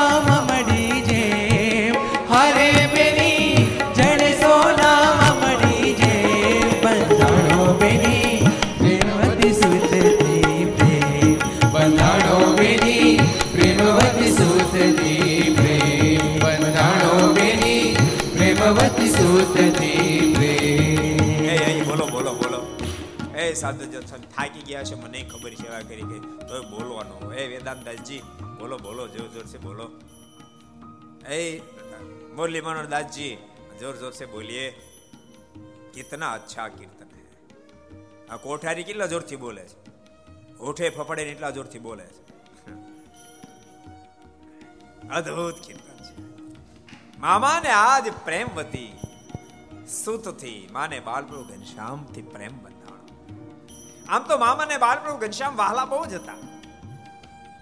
સાધુજન 23.64 24.00
સ્વામી 24.00 24.26
થાકી 24.26 24.62
ગયા 24.62 24.84
છે, 24.84 24.94
મને 24.94 25.22
ખબર 25.22 25.54
સેવા 25.54 25.80
કરી 25.80 26.02
ગઈ 26.02 26.20
તો 26.20 26.62
બોલવાનો 26.62 27.32
એ 27.32 27.46
વેદાંતદાસજી, 27.46 28.18
બોલો 28.58 28.78
બોલો, 28.78 29.08
જોર 29.08 29.28
જોર 29.28 29.46
છે 29.46 29.58
બોલો. 29.58 29.90
એ, 31.30 31.60
મુરલી 32.34 32.60
મનોહર 32.60 32.86
દાસજી 32.86 33.36
જોર 33.80 33.96
જોર 33.96 34.12
સે 34.12 34.26
બોલીએ. 34.26 34.70
કિતના 35.94 36.32
અચ્છા 36.32 36.68
કીર્તન 36.68 37.06
હે. 37.06 37.24
આ 38.28 38.36
કોઠારી 38.36 38.84
કેટલા 38.84 39.06
જોરથી 39.06 39.36
બોલે 39.36 39.64
છે? 39.64 39.90
હોઠે 40.58 40.90
ફફડે 40.90 41.22
એટલા 41.22 41.50
જોરથી 41.50 41.78
બોલે 41.78 42.04
છે. 42.04 42.22
અદ્ભુત 45.08 45.54
કીર્તન 45.66 46.04
છે. 46.04 46.20
મામાને 47.18 47.68
આજ 47.68 48.12
પ્રેમવતી, 48.24 48.98
સુતથી, 50.04 50.68
માને 50.72 51.00
બાલપ્રભુ 51.00 51.42
ઘનશ્યામથી 51.42 52.22
પ્રેમ 52.22 52.62
બની 52.62 52.73
આમ 54.08 54.22
તો 54.22 54.38
મામાને 54.38 54.76
બાલપ્રભુ 54.76 55.16
ઘનશ્યામ 55.16 55.56
વાહલા 55.56 55.84
બહુ 55.84 56.04
જ 56.06 56.14
હતા. 56.14 56.34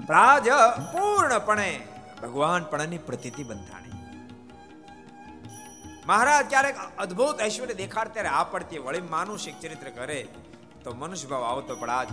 પ્રાજ 0.06 0.48
પૂર્ણપણે 0.92 1.80
ભગવાન 2.22 2.64
પણની 2.64 2.98
પ્રતિતિ 2.98 3.44
બંધાણી. 3.44 3.92
મહારાજ 6.06 6.46
ક્યારેક 6.48 6.76
અદ્ભુત 6.98 7.40
ઐશ્વર્ય 7.40 7.74
દેખાડ 7.74 8.08
ત્યારે 8.08 8.28
આ 8.28 8.44
પડતી 8.44 8.78
વળી 8.78 9.00
માનુષિક 9.00 9.60
ચરિત્ર 9.60 9.90
કરે 9.90 10.28
તો 10.84 10.94
મનુષ્ય 10.94 11.28
ભાવ 11.28 11.44
આવતો 11.44 11.76
પણ 11.76 12.06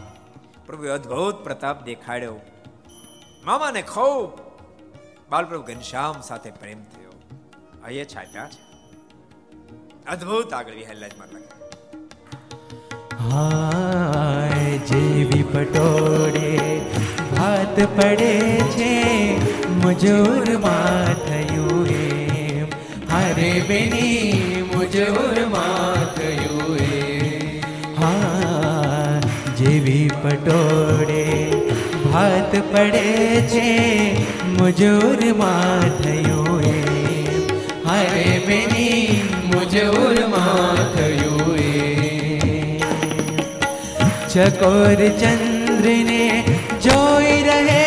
પ્રભુ 0.65 0.87
અદ્ભુત 0.87 1.43
પ્રતાપ 1.43 1.83
દેખાડ્યો. 1.83 2.39
મામાને 3.43 3.81
ખૂબ 3.81 4.39
બાલપ્રભુ 5.29 5.63
ઘનશ્યામ 5.63 6.21
સાથે 6.21 6.51
પ્રેમ 6.51 6.83
થયો. 6.83 7.11
અહીંયા 7.83 8.05
છાપ્યા 8.05 8.49
છે. 8.49 8.69
અદ્ભુત 10.11 10.53
આગળ 10.53 10.73
વિહલ્લાજમાં 10.73 11.27
લખે. 11.27 11.58
હાય 13.19 14.75
જેવી 14.89 15.45
પટોળે 15.53 16.51
ભાત 17.31 17.79
પડે 17.95 18.35
છે, 18.75 18.91
મુજોરમાં 19.81 21.09
થયું 21.25 21.89
એમ. 21.95 22.67
હારે 23.09 23.51
બેની 23.69 24.63
મુજોરમાં 24.71 26.05
થયું 26.17 26.77
એમ. 26.85 27.59
હા 27.97 29.19
જેવી 29.59 30.07
પટોળે 30.23 31.25
ભાત 32.05 32.53
પડે 32.71 33.09
છે, 33.53 33.67
મુજોરમાં 34.59 35.89
થયું 36.03 36.63
એમ. 36.63 37.43
હારે 37.89 38.29
બેની 38.47 39.03
મુજોરમાં 39.51 40.81
થયું 40.95 41.38
ચકોર 44.41 44.99
ચંદ્રને 45.19 46.43
જોઈ 46.79 47.39
રહે 47.43 47.78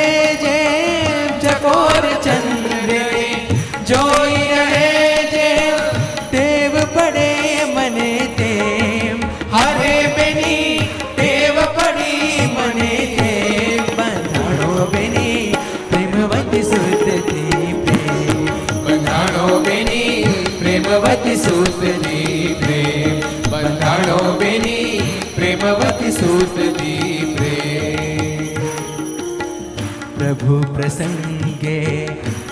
પ્રસંગે 31.02 31.78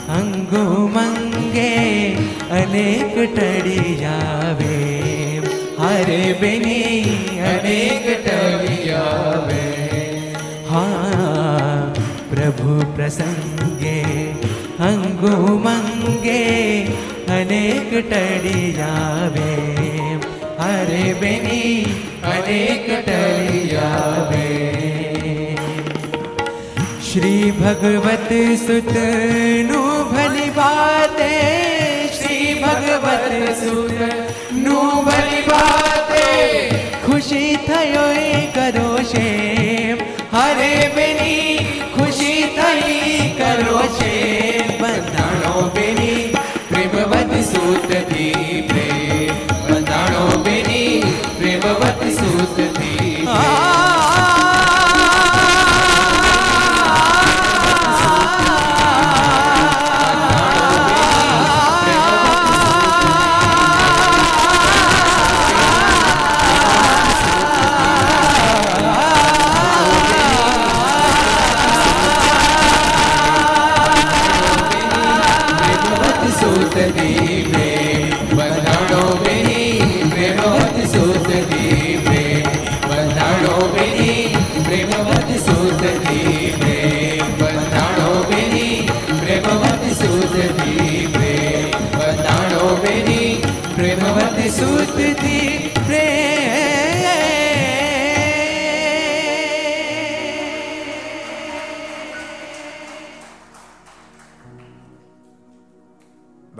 અંગો 0.08 0.62
મંગે 0.88 1.72
અનેક 2.50 3.14
ટળી 3.28 3.94
આવે 4.06 4.78
હરે 5.80 6.22
બેની 6.40 7.12
અનેક 7.44 8.06
ટળી 8.18 8.90
આવે 8.96 9.62
હા 10.70 11.76
પ્રભુ 12.30 12.76
પ્રસંગે 12.96 13.98
અંગો 14.80 15.34
મંગે 15.58 16.42
અનેક 17.30 17.90
ટળી 18.04 18.68
આવે 18.88 19.52
હરે 20.60 21.04
બેની 21.20 21.78
અનેક 22.28 22.86
ટળી 22.98 23.66
આવે 23.84 24.49
શ્રી 27.10 27.46
ભગવત 27.52 28.28
સુતનું 28.58 30.02
ભલી 30.10 30.50
બાતે 30.50 31.30
શ્રી 32.12 32.52
ભગવત 32.56 33.32
સુતનું 33.56 35.08
ભલી 35.08 35.40
બાતે 35.48 36.28
ખુશી 37.02 37.50
થયો 37.64 38.04
એ 38.20 38.28
કરો 38.52 38.92
છે 39.08 39.26
હરે 40.34 40.70
બેની 40.94 41.66
ખુશી 41.90 42.46
થઈ 42.54 43.18
કરો 43.36 43.82
છે 43.96 44.14
બંધાણો 44.76 45.68
બેની 45.74 46.24
પ્રેમવત 46.70 47.34
સુતથી 47.44 48.62
પ્રેમ 48.68 49.34
બંધાણો 49.66 50.28
બેની 50.44 51.16
પ્રેમવત 51.34 52.06
સુતથી 52.18 52.69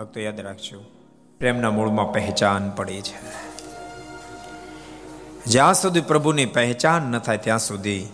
ભક્તો 0.01 0.19
યાદ 0.19 0.39
રાખજો. 0.39 0.79
પ્રેમના 1.39 1.69
મૂળમાં 1.69 2.13
પહેચાન 2.13 2.69
પડી 2.69 3.01
છે. 3.01 3.15
જ્યાં 5.45 5.73
સુધી 5.73 6.01
પ્રભુની 6.01 6.45
પહેચાન 6.45 7.01
ન 7.01 7.19
થાય 7.19 7.37
ત્યાં 7.37 7.59
સુધી 7.59 8.07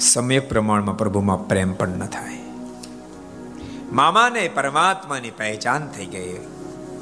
સમય 0.00 0.38
પ્રમાણમાં 0.38 0.96
પ્રભુમાં 0.96 1.48
પ્રેમ 1.48 1.74
પણ 1.74 1.88
ન 1.88 2.06
થાય. 2.06 2.38
મામાને 3.92 4.48
પરમાત્માની 4.48 5.30
પહેચાન 5.30 5.88
થઈ 5.88 6.06
ગઈ. 6.06 6.36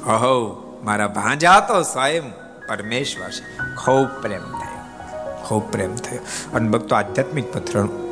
અહો, 0.05 0.63
મારા 0.83 1.07
ભાંજા 1.07 1.59
તો 1.59 1.81
સ્વયં 1.81 2.31
પરમેશ્વર 2.67 3.29
છે. 3.29 3.75
ખૂબ 3.75 4.21
પ્રેમ 4.21 4.43
થયો. 4.43 5.03
ખૂબ 5.43 5.71
પ્રેમ 5.71 5.95
થયો. 5.95 6.19
અને 6.53 6.69
ભક્તો 6.69 6.95
આધ્યાત્મિક 6.95 7.53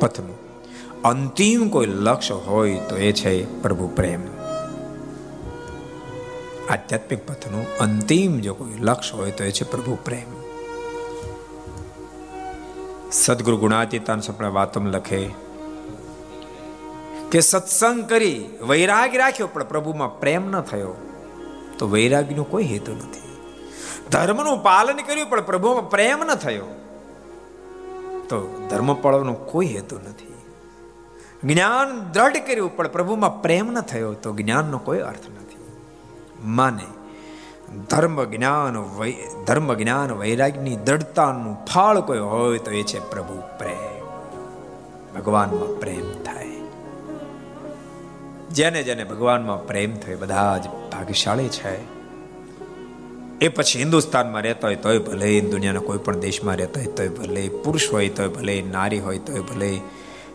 પથનું 0.00 0.49
અંતિમ 1.04 1.68
કોઈ 1.68 1.86
લક્ષ્ય 1.86 2.34
હોય 2.34 2.80
તો 2.88 2.96
એ 2.96 3.12
છે 3.12 3.32
પ્રભુ 3.62 3.86
પ્રેમ. 3.88 4.22
આધ્યાત્મિક 6.70 7.20
પથનું 7.26 7.64
અંતિમ 7.78 8.40
જો 8.40 8.54
કોઈ 8.54 8.76
લક્ષ્ય 8.80 9.16
હોય 9.16 9.30
તો 9.30 9.44
એ 9.44 9.50
છે 9.50 9.64
પ્રભુ 9.64 9.94
પ્રેમ. 10.04 10.28
સદગુરુ 13.12 13.56
ગુણાતીતાન 13.56 14.20
સપના 14.20 14.48
વાતમ 14.48 14.86
લખે 14.86 15.22
કે 17.32 17.40
સત્સંગ 17.40 18.04
કરી 18.08 18.38
વૈરાગ 18.68 19.16
રાખ્યો, 19.16 19.46
પણ 19.46 19.64
પ્રભુમાં 19.64 20.20
પ્રેમ 20.20 20.50
ન 20.50 20.60
થયો 20.60 20.94
તો 21.78 21.88
વૈરાગનો 21.88 22.44
કોઈ 22.44 22.64
હેતુ 22.64 22.92
નથી. 22.92 23.30
ધર્મનું 24.10 24.58
પાલન 24.62 24.98
કર્યું, 25.06 25.30
પણ 25.30 25.40
પ્રભુમાં 25.40 25.90
પ્રેમ 25.90 26.24
ન 26.24 26.34
થયો 26.34 26.68
તો 28.28 28.66
ધર્મ 28.70 28.94
પાળવાનો 28.94 29.32
કોઈ 29.32 29.66
હેતુ 29.66 29.96
નથી. 29.96 30.29
જ્ઞાન 31.44 32.12
દ્રઢ 32.12 32.36
કર્યું, 32.36 32.76
પણ 32.76 32.88
પ્રભુમાં 32.88 33.42
પ્રેમ 33.42 33.72
ન 33.72 33.80
થયો 33.80 34.12
તો 34.12 34.32
જ્ઞાનનો 34.32 34.78
કોઈ 34.78 34.98
અર્થ 34.98 35.30
નથી. 35.30 35.56
માને, 36.44 36.84
ધર્મ 37.90 38.24
જ્ઞાન 38.24 38.84
ધર્મ 39.44 39.74
જ્ઞાન 39.74 40.12
વૈરાગ્યની 40.12 40.76
દ્રઢતાનું 40.76 41.56
ફળ 41.64 42.00
કોઈ 42.00 42.18
હોય 42.18 42.58
તો 42.58 42.70
એ 42.70 42.82
છે 42.82 43.10
પ્રભુ 43.10 43.42
પ્રેમ. 43.58 44.00
ભગવાનમાં 45.18 45.80
પ્રેમ 45.80 46.22
થાય. 46.22 46.46
જેને 48.50 48.82
જેને 48.82 49.04
ભગવાનમાં 49.04 49.66
પ્રેમ 49.66 49.96
થયો 49.96 50.18
બધા 50.18 50.58
જ 50.58 50.66
ભાગ્યશાળી 50.68 51.48
છે. 51.48 52.00
એ 53.38 53.48
પછી 53.48 53.78
હિન્દુસ્તાનમાં 53.78 54.42
રહેતા 54.42 54.68
હોય 54.68 54.76
તોય 54.76 54.98
ભલે, 54.98 55.40
દુનિયાના 55.40 55.80
કોઈ 55.80 55.98
પણ 55.98 56.16
દેશમાં 56.16 56.56
રહેતા 56.56 56.80
હોય 56.80 56.92
તોય 56.92 57.08
ભલે, 57.08 57.48
પુરુષ 57.48 57.92
હોય 57.92 58.08
તોય 58.08 58.28
ભલે, 58.28 58.62
નારી 58.62 59.00
હોય 59.00 59.18
તોય 59.18 59.40
ભલે 59.40 59.80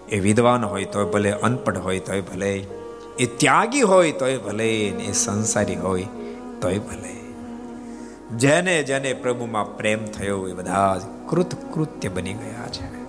એ 0.10 0.20
વિદ્વાન 0.20 0.66
હોય 0.66 0.86
તોય 0.86 1.06
ભલે, 1.06 1.32
અનપઢ 1.32 1.78
હોય 1.78 2.00
તોય 2.00 2.22
ભલે, 2.22 2.68
એ 3.20 3.26
ત્યાગી 3.26 3.82
હોય 3.82 4.12
તોય 4.12 4.38
ભલે 4.38 4.76
એ 4.76 5.12
સંસારી 5.12 5.76
હોય 5.76 6.08
તોય 6.62 6.80
ભલે. 6.80 7.16
જેને 8.38 8.84
જેને 8.84 9.14
પ્રભુમાં 9.14 9.78
પ્રેમ 9.78 10.06
થયો 10.06 10.48
એ 10.48 10.54
બધા 10.54 10.98
જ 10.98 11.30
કૃત 11.30 11.74
કૃત્ય 11.74 12.10
બની 12.10 12.34
ગયા 12.34 12.68
છે. 12.68 13.06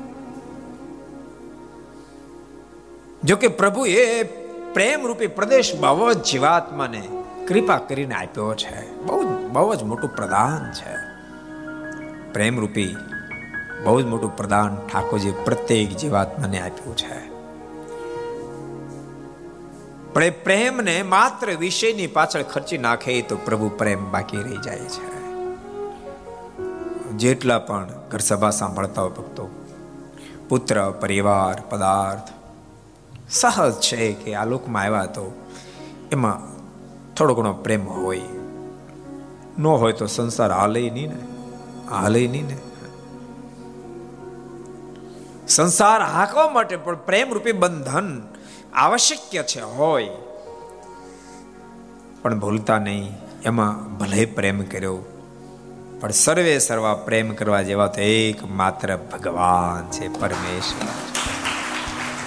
જો 3.22 3.36
કે 3.36 3.48
પ્રભુ 3.48 3.86
એ 3.86 4.22
પ્રેમ 4.72 5.06
રૂપી 5.06 5.26
પ્રદેશ 5.26 5.80
બહુ 5.80 6.12
જ 6.12 6.22
જીવાત્માને 6.22 7.08
કૃપા 7.48 7.78
કરીને 7.78 8.14
આપ્યો 8.14 8.54
છે. 8.54 8.94
બહુ 9.02 9.48
બહુ 9.48 9.74
જ 9.74 9.82
મોટું 9.82 10.16
પ્રદાન 10.16 10.72
છે. 10.72 11.06
પ્રેમ 12.32 12.60
રૂપી 12.60 12.96
બહુ 13.86 14.00
જ 14.00 14.04
મોટું 14.04 14.36
પ્રદાન 14.36 14.76
ઠાકોરજી 14.92 15.30
પ્રત્યેક 15.30 15.96
જીવાત્માને 15.96 16.60
આપ્યું 16.60 16.96
છે. 16.96 17.36
પણ 20.12 20.24
એ 20.24 20.30
પ્રેમને 20.30 21.02
માત્ર 21.02 21.54
વિષયની 21.54 22.06
પાછળ 22.06 22.42
ખર્ચી 22.42 22.78
નાખે 22.78 23.22
તો 23.22 23.36
પ્રભુ 23.36 23.68
પ્રેમ 23.68 24.10
બાકી 24.10 24.36
રહી 24.36 24.56
જાય 24.56 24.78
છે. 24.78 25.16
જેટલા 27.10 27.58
પણ 27.58 27.88
ઘર 28.10 28.18
સભા 28.18 28.50
સાંભળતા 28.50 29.02
હોય 29.02 29.10
ભક્તો, 29.10 29.50
પુત્ર, 30.48 30.90
પરિવાર, 30.90 31.62
પદાર્થ, 31.70 32.32
સહજ 33.30 33.72
છે 33.72 34.12
કે 34.12 34.34
આ 34.34 34.44
લોકમાં 34.44 34.82
આવ્યા 34.82 35.06
તો 35.06 35.32
એમાં 36.12 36.56
થોડો 37.14 37.34
ઘણો 37.34 37.52
પ્રેમ 37.52 37.88
હોય. 37.88 38.20
ન 39.58 39.66
હોય 39.66 39.92
તો 39.92 40.06
સંસાર 40.06 40.52
હાલે 40.52 40.90
નહીં 40.90 41.08
ને, 41.08 41.18
હાલે 41.90 42.28
નહીં 42.28 42.46
ને. 42.46 42.58
સંસાર 45.48 46.00
હાંકવા 46.02 46.48
માટે 46.48 46.76
પણ 46.76 46.94
પ્રેમ 46.94 47.32
રૂપી 47.32 47.52
બંધન 47.52 48.22
આવશ્યક 48.74 49.46
છે, 49.46 49.62
હોય. 49.62 50.08
પણ 52.22 52.38
ભૂલતા 52.38 52.78
નહીં, 52.78 53.12
એમાં 53.44 53.98
ભલે 53.98 54.24
પ્રેમ 54.24 54.62
કર્યો, 54.62 54.98
પણ 56.00 56.10
સર્વે 56.10 56.58
સર્વા 56.58 56.94
પ્રેમ 56.94 57.34
કરવા 57.34 57.62
જેવા 57.62 57.86
તો 57.86 58.00
એક 58.00 58.44
માત્ર 58.44 58.96
ભગવાન 58.96 59.90
છે, 59.90 60.08
પરમેશ્વર 60.20 60.88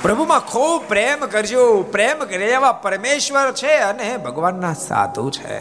પ્રભુમાં 0.02 0.40
ખૂબ 0.40 0.88
પ્રેમ 0.88 1.26
કરજો, 1.26 1.84
પ્રેમ 1.84 2.20
કરે 2.20 2.46
એવા 2.46 2.72
પરમેશ્વર 2.72 3.52
છે 3.52 3.74
અને 3.76 4.18
ભગવાનના 4.18 4.74
સાધુ 4.74 5.30
છે. 5.30 5.58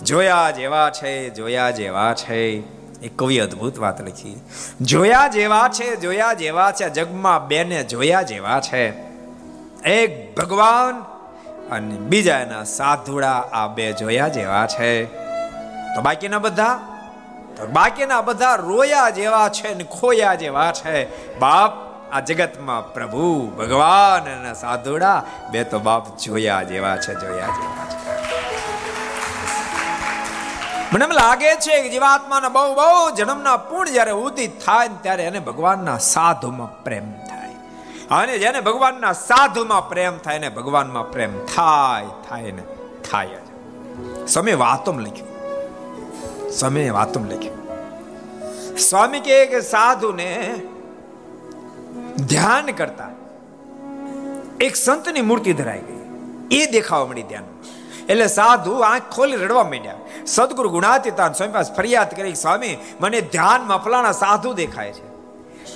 જોયા 0.00 0.50
જેવા 0.50 0.90
છે, 0.90 1.30
જોયા 1.30 1.70
જેવા 1.70 2.14
છે. 2.14 2.81
એ 3.02 3.08
કવિ 3.08 3.38
અદ્ભુત 3.38 3.78
વાત 3.78 4.00
લખી. 4.00 4.40
જોયા 4.80 5.28
જેવા 5.28 5.68
છે, 5.68 5.96
જોયા 5.96 6.32
જેવા 6.32 6.72
છે 6.72 6.90
જગમાં 6.90 7.48
બેને 7.48 7.84
જોયા 7.84 8.22
જેવા 8.22 8.60
છે. 8.60 8.90
એક 9.82 10.36
ભગવાન 10.36 10.94
અને 11.70 11.94
બીજા 11.94 12.38
એના 12.38 12.64
સાધુડા 12.64 13.32
આ 13.32 13.66
બે 13.66 13.92
જોયા 13.92 14.28
જેવા 14.28 14.66
છે. 14.66 15.04
તો 15.94 16.00
બાકીના 16.02 16.38
બધા? 16.38 16.80
તો 17.56 17.66
બાકીના 17.66 18.20
બધા 18.20 18.54
રોયા 18.54 19.10
જેવા 19.10 19.48
છે 19.48 19.74
ને 19.74 19.84
ખોયા 19.84 20.34
જેવા 20.34 20.72
છે. 20.72 21.04
બાપ, 21.38 21.72
આ 22.12 22.20
જગતમાં 22.20 22.94
પ્રભુ, 22.94 23.46
ભગવાન 23.58 24.40
અને 24.40 24.54
સાધુડા 24.54 25.24
બે 25.50 25.64
તો 25.64 25.78
બાપ 25.78 26.18
જોયા 26.18 26.62
જેવા 26.62 26.96
છે, 26.96 27.14
જોયા 27.14 27.46
જેવા 27.46 27.84
છે. 27.90 28.31
મને 30.94 31.04
એમ 31.04 31.10
લાગે 31.10 31.54
છે 31.54 31.82
કે 31.82 31.88
જીવાત્માના 31.88 32.48
બહુ 32.48 32.74
બહુ 32.74 33.10
જન્મના 33.10 33.56
પૂર્ણ 33.56 33.92
જ્યારે 33.92 34.10
ઉદિત 34.10 34.64
થાય 34.66 34.88
ત્યારે 35.02 35.24
એને 35.24 35.38
ભગવાનના 35.38 35.98
સાધુમાં 35.98 36.84
પ્રેમ 36.84 37.12
થાય. 37.12 37.54
અને 38.10 38.38
જેને 38.38 38.60
ભગવાનના 38.60 39.12
સાધુમાં 39.12 39.88
પ્રેમ 39.88 40.18
થાય 40.18 40.38
ને 40.38 40.48
ભગવાનમાં 40.48 41.10
પ્રેમ 41.10 41.46
થાય 41.46 42.06
થાય 42.28 42.52
ને 42.52 42.62
થાય 43.10 43.28
જ. 43.28 44.28
સમય 44.28 44.54
વાતમ 44.54 44.98
લખ્યું. 44.98 45.32
સમય 46.50 46.90
વાતમ 46.90 47.24
લખ્યું. 47.24 47.62
સ્વામી 48.76 49.20
કે 49.20 49.60
સાધુને 49.60 50.54
ધ્યાન 52.16 52.66
કરતા 52.66 53.08
એક 54.60 54.76
સંતની 54.76 55.22
મૂર્તિ 55.22 55.52
ધરાઈ 55.52 55.78
ગઈ. 55.78 56.02
એ 56.56 56.66
દેખાવા 56.66 57.06
મળી 57.06 57.22
ધ્યાન 57.22 57.44
એટલે 58.08 58.26
સાધુ 58.26 58.78
આંખ 58.78 59.02
ખોલી 59.12 59.36
રડવા 59.36 59.64
માંડ્યા. 59.64 59.94
સદગુરુ 60.26 60.70
ગુણાતીતાન 60.70 61.32
સ્વામી 61.32 61.52
પાસે 61.52 61.74
ફરિયાદ 61.74 62.10
કરી, 62.10 62.34
સ્વામી, 62.34 62.78
મને 63.00 63.20
ધ્યાનમાં 63.20 63.78
ફલાણા 63.78 64.12
સાધુ 64.12 64.52
દેખાય 64.52 64.92
છે. 64.92 65.12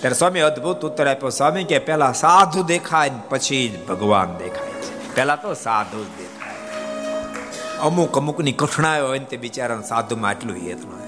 ત્યારે 0.00 0.14
સ્વામી 0.14 0.40
અદભુત 0.40 0.84
ઉત્તર 0.84 1.08
આપ્યો, 1.08 1.30
સ્વામી, 1.30 1.64
કે 1.64 1.78
પેલા 1.78 2.12
સાધુ 2.12 2.62
દેખાય 2.62 3.10
પછી 3.28 3.68
જ 3.68 3.86
ભગવાન 3.86 4.36
દેખાય 4.36 4.68
છે. 4.68 5.14
પેલા 5.14 5.36
તો 5.36 5.54
સાધુ 5.54 6.04
જ 6.04 6.06
દેખાય. 6.06 6.26
અમુક 7.78 8.16
અમુકની 8.16 8.52
કઠણાઈ 8.52 9.00
હોય 9.00 9.18
ને 9.18 9.24
તે 9.24 9.36
બિચારા 9.36 9.80
સાધુમાં 9.80 10.30
આટલું 10.30 10.56
ન 10.56 10.60
થાય 10.60 11.05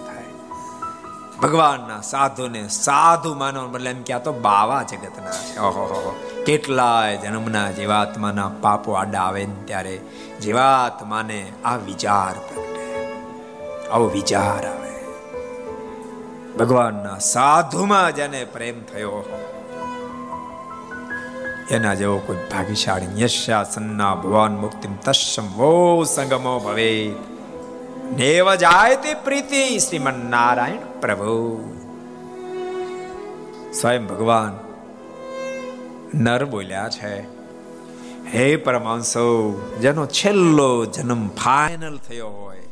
ભગવાનના 1.42 2.00
સાધુને 2.00 2.62
સાધુ 2.68 3.30
માનવ 3.34 3.66
બદલે 3.70 3.90
એમ 3.90 4.00
ક્યાં 4.02 4.22
તો 4.22 4.32
બાવા 4.32 4.82
જગતના 4.82 5.36
છે. 5.38 5.58
ઓહો 5.58 6.16
કેટલાય 6.46 7.16
જન્મના 7.16 7.68
જીવાત્માના 7.72 8.50
પાપો 8.60 8.92
આડા 8.92 9.20
આવે 9.20 9.44
ને 9.46 9.58
ત્યારે 9.64 9.94
જીવાત્માને 10.42 11.40
આ 11.64 11.76
વિચાર 11.76 12.34
પ્રગટે. 12.48 12.86
આવો 13.90 14.06
વિચાર 14.06 14.62
આવે. 14.66 14.92
ભગવાનના 16.58 17.18
સાધુમાં 17.18 18.08
જેને 18.14 18.40
પ્રેમ 18.44 18.78
થયો, 18.84 19.22
એના 21.70 21.94
જેવો 21.94 22.18
કોઈ 22.26 22.44
ભાગ્યશાળી 22.52 23.22
યશાસનના 23.22 24.14
ભગવાન 24.14 24.54
મુક્તિ 24.56 24.88
તસ્મ 25.04 25.46
વો 25.56 25.72
સંગમો 26.04 26.54
ભવે 26.58 26.90
નેવ 28.12 28.54
જાય 28.54 28.96
તે 28.96 29.14
પ્રીતિ 29.14 29.78
શ્રીમન 29.78 30.30
નારાયણ 30.30 31.00
પ્રભુ. 31.00 31.74
સ્વયં 33.72 34.06
ભગવાન 34.06 34.58
નર 36.14 36.44
બોલ્યા 36.44 36.88
છે, 36.88 37.20
હે 38.28 38.56
પરમાંસો 38.56 39.26
જેનો 39.80 40.06
છેલ્લો 40.06 40.84
જન્મ 40.84 41.28
ફાઇનલ 41.28 41.98
થયો 41.98 42.28
હોય, 42.28 42.62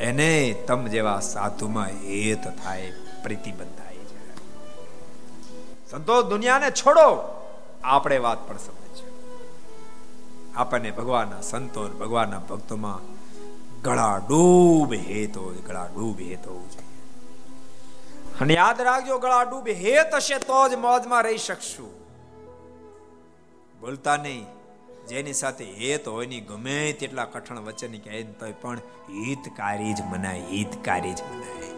એને 0.00 0.54
તમ 0.66 0.86
જેવા 0.86 1.20
સાધુમાં 1.20 1.86
હેત 1.86 2.64
થાય 2.64 2.92
પ્રીતિ 3.22 3.52
બંધાય 3.52 3.96
છે. 3.96 4.22
સંતો, 5.90 6.22
દુનિયાને 6.22 6.70
છોડો, 6.70 7.08
આપણે 7.84 8.18
વાત 8.18 8.48
પણ 8.48 8.56
સમજ 8.56 9.02
આપણને 10.56 10.90
ભગવાનના 10.90 11.40
સંતો 11.40 11.88
ભગવાનના 11.88 12.38
ભક્તોમાં 12.38 13.15
ગળા 13.84 14.16
ડૂબ 14.28 14.90
હેત 15.08 15.36
ગળા 15.66 15.86
ડૂબ 15.94 16.18
હેતો 16.28 16.54
અને 18.40 18.54
યાદ 18.54 18.80
રાખજો 18.88 19.18
ગળા 19.24 19.44
ડૂબ 19.50 19.68
હેત 19.82 20.10
હશે 20.18 20.38
તો 20.48 20.58
જ 20.70 20.78
મોજમાં 20.84 21.22
રહી 21.26 21.42
શકશું. 21.44 21.92
બોલતા 23.80 24.16
નહીં, 24.24 24.46
જેની 25.10 25.36
સાથે 25.40 25.64
હેત 25.80 26.04
હોયની 26.12 26.42
ગમે 26.50 26.78
તેટલા 27.00 27.28
કઠણ 27.34 27.62
વચન 27.68 27.94
કહે 28.04 28.22
તો 28.40 28.50
પણ 28.62 28.80
હિતકારી 29.20 29.94
જ 29.94 30.08
મનાય, 30.12 30.44
હિતકારી 30.50 31.14
જ 31.14 31.22
મનાય. 31.30 31.70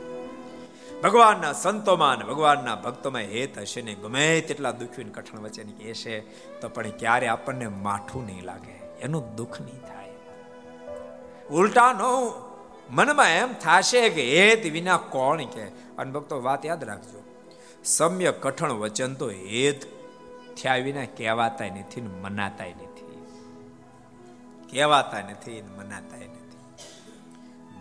ભગવાનના 1.02 1.52
સંતોમાં 1.62 2.26
ભગવાનના 2.30 2.76
ભક્તોમાં 2.87 3.28
હેત 3.34 3.61
હશે 3.64 3.80
ને 3.88 3.94
ગમે 4.04 4.26
તેટલા 4.48 4.74
દુખ્યું 4.80 5.12
કઠણ 5.16 5.44
વચ્ચે 5.44 5.62
કહેશે 5.78 6.16
તો 6.61 6.74
પણ 6.74 6.98
ક્યારે 7.02 7.30
આપણને 7.34 7.68
માઠું 7.87 8.26
નહીં 8.30 8.44
લાગે, 8.50 8.76
એનું 9.06 9.24
દુઃખ 9.38 9.61
નહીં 9.66 9.80
થાય. 9.87 9.97
ઉલટાનો 11.50 12.32
મનમાં 12.90 13.28
એમ 13.28 13.52
થશે 13.52 14.08
કે 14.08 14.22
હેત 14.22 14.72
વિના 14.72 14.96
કોણ 14.96 15.44
કે? 15.44 15.64
અને 15.68 16.12
ભક્તો, 16.12 16.42
વાત 16.42 16.66
યાદ 16.66 16.84
રાખજો. 16.84 17.22
સમ્ય 17.84 18.32
કઠણ 18.32 18.72
વચન 18.72 19.14
તો 19.14 19.30
હેત 19.30 19.82
થયા 20.62 20.76
વિના 20.76 21.04
કહેવાતા 21.04 21.64
નથી 21.64 22.00
ને 22.00 22.08
મનાતા 22.08 22.64
નથી. 22.64 23.26
કહેવાતા 24.70 25.20
નથી 25.20 25.62
ને 25.62 25.68
મનાતા 25.68 26.16
નથી. 26.16 26.56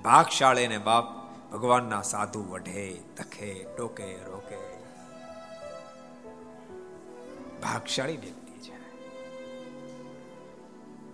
ભાગશાળી 0.02 0.68
ને 0.68 0.78
બાપ 0.78 1.06
ભગવાનના 1.52 2.02
સાધુ 2.02 2.50
વઢે, 2.50 2.94
તખે, 3.18 3.66
ટોકે, 3.78 4.16
રોકે. 4.16 4.78
ભાગશાળી 7.62 8.18
છે 8.18 8.47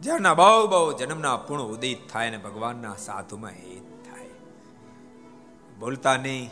જેના 0.03 0.33
બહુ 0.33 0.67
બહુ 0.67 0.97
જન્મના 0.97 1.37
પૂર્ણ 1.37 1.63
ઉદિત 1.63 2.11
થાય 2.11 2.29
ને 2.29 2.37
ભગવાનના 2.37 2.95
સાધુમાં 2.95 3.51
હિત 3.51 4.07
થાય. 4.07 4.29
બોલતા 5.79 6.17
નહીં. 6.17 6.49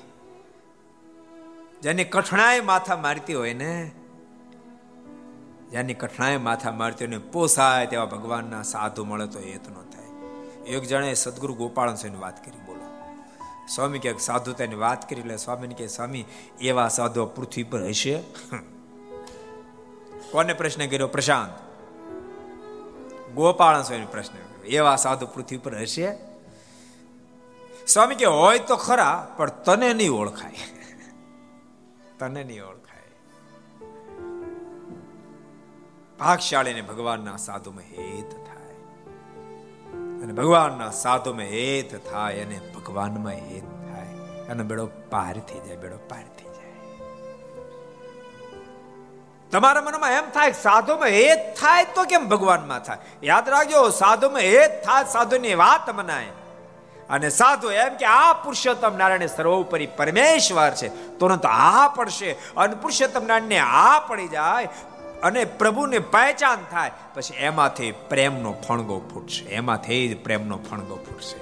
જેની 1.82 2.04
કઠણાઈ 2.04 2.62
માથા 2.62 2.96
મારતી 2.96 3.34
હોય 3.34 3.54
ને, 3.54 3.92
જેની 5.72 5.94
કઠણાઈ 5.94 6.38
માથા 6.38 6.72
મારતી 6.72 7.06
હોય 7.06 7.18
ને, 7.18 7.18
પોસાય 7.18 7.88
તેવા 7.88 8.06
ભગવાનના 8.06 8.62
સાધુ 8.62 9.06
મળે 9.06 9.28
તો 9.28 9.40
હેત 9.40 9.70
ન 9.70 9.74
થાય. 9.74 10.06
એક 10.64 10.84
જણે 10.84 11.14
સદગુરુ 11.14 11.54
ગોપાલ 11.54 11.90
વાત 12.20 12.46
કરી, 12.46 12.66
બોલો. 12.66 13.16
સ્વામી 13.68 14.00
કે 14.00 14.18
સાધુતાની 14.18 14.76
વાત 14.76 15.10
કરી, 15.10 15.22
એટલે 15.22 15.38
સ્વામીને 15.38 15.74
કે 15.74 15.88
સ્વામી, 15.88 16.26
એવા 16.62 16.88
સાધુ 16.88 17.26
પૃથ્વી 17.26 17.64
પર 17.64 17.84
હશે? 17.84 18.22
કોને 20.32 20.54
પ્રશ્ન 20.54 20.88
કર્યો? 20.88 21.08
પ્રશાંત. 21.08 21.71
ગોપાલ 23.36 23.84
સ્વામી 23.84 24.06
પ્રશ્ન 24.06 24.66
એવા 24.66 24.96
સાધુ 24.96 25.26
પૃથ્વી 25.26 25.58
પર 25.58 25.76
હશે? 25.76 26.18
સ્વામી 27.88 28.16
કે, 28.16 28.26
હોય 28.26 28.60
તો 28.60 28.76
ખરા, 28.76 29.34
પણ 29.38 29.50
તને 29.50 29.94
નહીં 29.94 30.12
ઓળખાય. 30.12 30.52
તને 32.20 32.44
નહીં 32.44 32.64
ઓળખાય. 32.64 33.02
ભાગશાળીને 36.20 36.82
ભગવાનના 36.82 37.38
સાધુમાં 37.38 37.84
હેત 37.84 38.32
થાય. 38.32 38.74
અને 39.94 40.34
ભગવાનના 40.34 40.92
સાધુમાં 40.92 41.44
હેત 41.44 42.12
થાય, 42.12 42.42
અને 42.42 42.60
ભગવાનમાં 42.76 43.34
હેત 43.34 43.64
થાય. 43.64 44.08
અને 44.48 44.64
બેડો 44.64 44.90
પાર 45.10 45.40
થઈ 45.40 45.68
જાય, 45.68 45.78
બેડો 45.78 45.98
પાર 45.98 46.24
થઈ 46.24 46.51
તમારા 49.52 49.82
મનમાં 49.82 50.12
એમ 50.12 50.30
થાય 50.30 50.52
સાધુમાં 50.52 51.08
એ 51.08 51.36
થાય 51.36 51.86
તો 51.86 52.04
કેમ 52.04 52.30
ભગવાનમાં 52.30 52.80
થાય? 52.80 52.98
યાદ 53.24 53.50
રાખજો, 53.50 53.90
સાધુમાં 53.90 54.42
એ 54.42 54.68
થાય, 54.68 55.06
સાધુની 55.06 55.56
વાત 55.56 55.90
મનાય. 55.90 56.26
અને 57.10 57.30
સાધુ 57.30 57.72
એમ 57.72 57.94
કે 57.94 58.06
આ 58.06 58.34
પુરુષોત્તમ 58.34 58.98
નારાયણ 58.98 59.26
સર્વોપરી 59.26 59.88
પરમેશ્વર 59.88 60.72
છે. 60.72 60.90
તુરંત 61.18 61.46
આ 61.46 61.88
પડશે 61.88 62.32
અને 62.32 62.76
પુરુષોત્તમ 62.76 63.26
નારાયણને 63.26 63.60
આ 63.60 64.00
પડી 64.00 64.28
જાય 64.28 64.70
અને 65.24 65.46
પ્રભુને 65.46 66.00
પહેચાન 66.00 66.58
થાય. 66.72 66.92
પછી 67.14 67.34
એમાંથી 67.34 67.92
પ્રેમનો 67.92 68.54
ફણગો 68.68 69.00
ફૂટશે. 69.14 69.46
એમાંથી 69.46 70.14
જ 70.14 70.24
પ્રેમનો 70.24 70.58
ફણગો 70.58 70.96
ફૂટશે. 70.96 71.38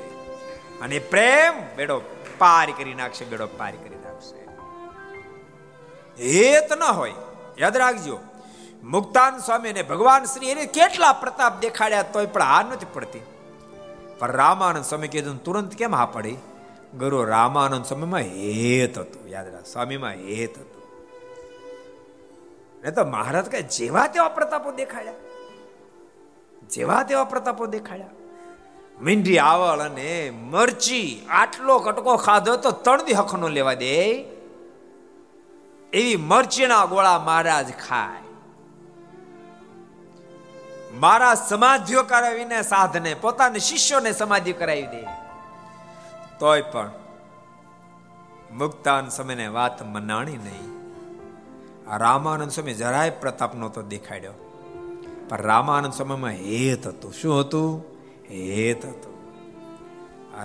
અને 0.81 0.99
પ્રેમ 0.99 1.75
બેડો 1.75 2.01
પાર 2.37 2.69
કરી 2.71 2.93
નાખશે, 2.93 3.25
બેડો 3.25 3.47
પાર 3.47 3.71
કરી 3.71 3.95
નાખશે. 3.95 4.37
હેત 6.29 6.73
ન 6.73 6.83
હોય. 6.83 7.13
યાદ 7.59 7.77
રાખજો. 7.77 8.19
મુક્તાન 8.83 9.37
સ્વામી 9.37 9.73
ને 9.73 9.81
ભગવાન 9.81 10.23
શ્રી 10.23 10.49
એને 10.49 10.65
કેટલા 10.65 11.13
પ્રતાપ 11.13 11.59
દેખાડ્યા 11.59 12.01
તોય 12.01 12.25
પણ 12.25 12.41
આ 12.41 12.63
નથી 12.63 12.85
પડતી. 12.93 13.21
પણ 14.19 14.31
રામાનંદ 14.31 14.85
સ્વામી 14.85 15.07
કીધું 15.07 15.43
તુરંત 15.43 15.75
કેમ 15.75 15.95
હા 15.95 16.05
પડી? 16.05 16.37
ગુરુ 16.99 17.23
રામાનંદ 17.23 17.85
સ્વામીમાં 17.85 18.19
હેત 18.19 18.97
હતું, 18.97 19.29
યાદ 19.29 19.53
રાખ, 19.53 19.65
સ્વામીમાં 19.65 20.11
હેત 20.11 20.57
હતું. 20.57 20.83
ને 22.83 22.91
તો 22.91 23.03
મહારાજ 23.03 23.45
કઈ 23.45 23.63
જેવા 23.63 24.07
તેવા 24.07 24.29
પ્રતાપો 24.29 24.71
દેખાડ્યા. 24.71 25.13
જેવા 26.69 27.03
તેવા 27.03 27.23
પ્રતાપો 27.23 27.65
દેખાડ્યા. 27.65 28.07
મીંઢી, 29.01 29.37
આવળ 29.37 29.79
અને 29.79 30.29
મરચી, 30.29 31.25
આટલો 31.29 31.79
કટકો 31.79 32.17
ખાધો 32.17 32.55
તો 32.55 32.71
ત્રણ 32.71 33.03
દી 33.03 33.13
હખનો 33.13 33.47
લેવા 33.47 33.73
દે. 33.73 34.23
એવી 35.93 36.15
મરચીના 36.15 36.85
ગોળા 36.85 37.19
મહારાજ 37.19 37.71
ખાય. 37.71 38.23
મારા 40.93 41.35
સમાધિઓ 41.35 42.03
કરાવીને 42.03 42.61
સાધને, 42.61 43.13
પોતાના 43.13 43.57
શિષ્યોને 43.57 44.11
સમાધિ 44.11 44.53
કરાવી 44.53 44.87
દે. 44.87 45.05
તોય 46.39 46.61
પણ 46.61 46.91
મુક્તાન 48.51 49.09
સમયને 49.09 49.47
વાત 49.47 49.83
મનાણી 49.83 50.37
નહીં. 50.37 50.79
રામાનંદ 51.97 52.51
સ્વામી 52.51 52.73
જરાય 52.73 53.09
પ્રતાપ 53.09 53.55
નહોતો 53.55 53.81
દેખાડ્યો. 53.81 54.33
પણ 55.29 55.41
રામાનંદ 55.41 55.93
સ્વામીમાં 55.93 56.31
હેત 56.31 56.87
હતું. 56.87 57.13
શું 57.13 57.39
હતું? 57.39 57.83
હેત 58.29 58.85
હતું. 58.85 59.17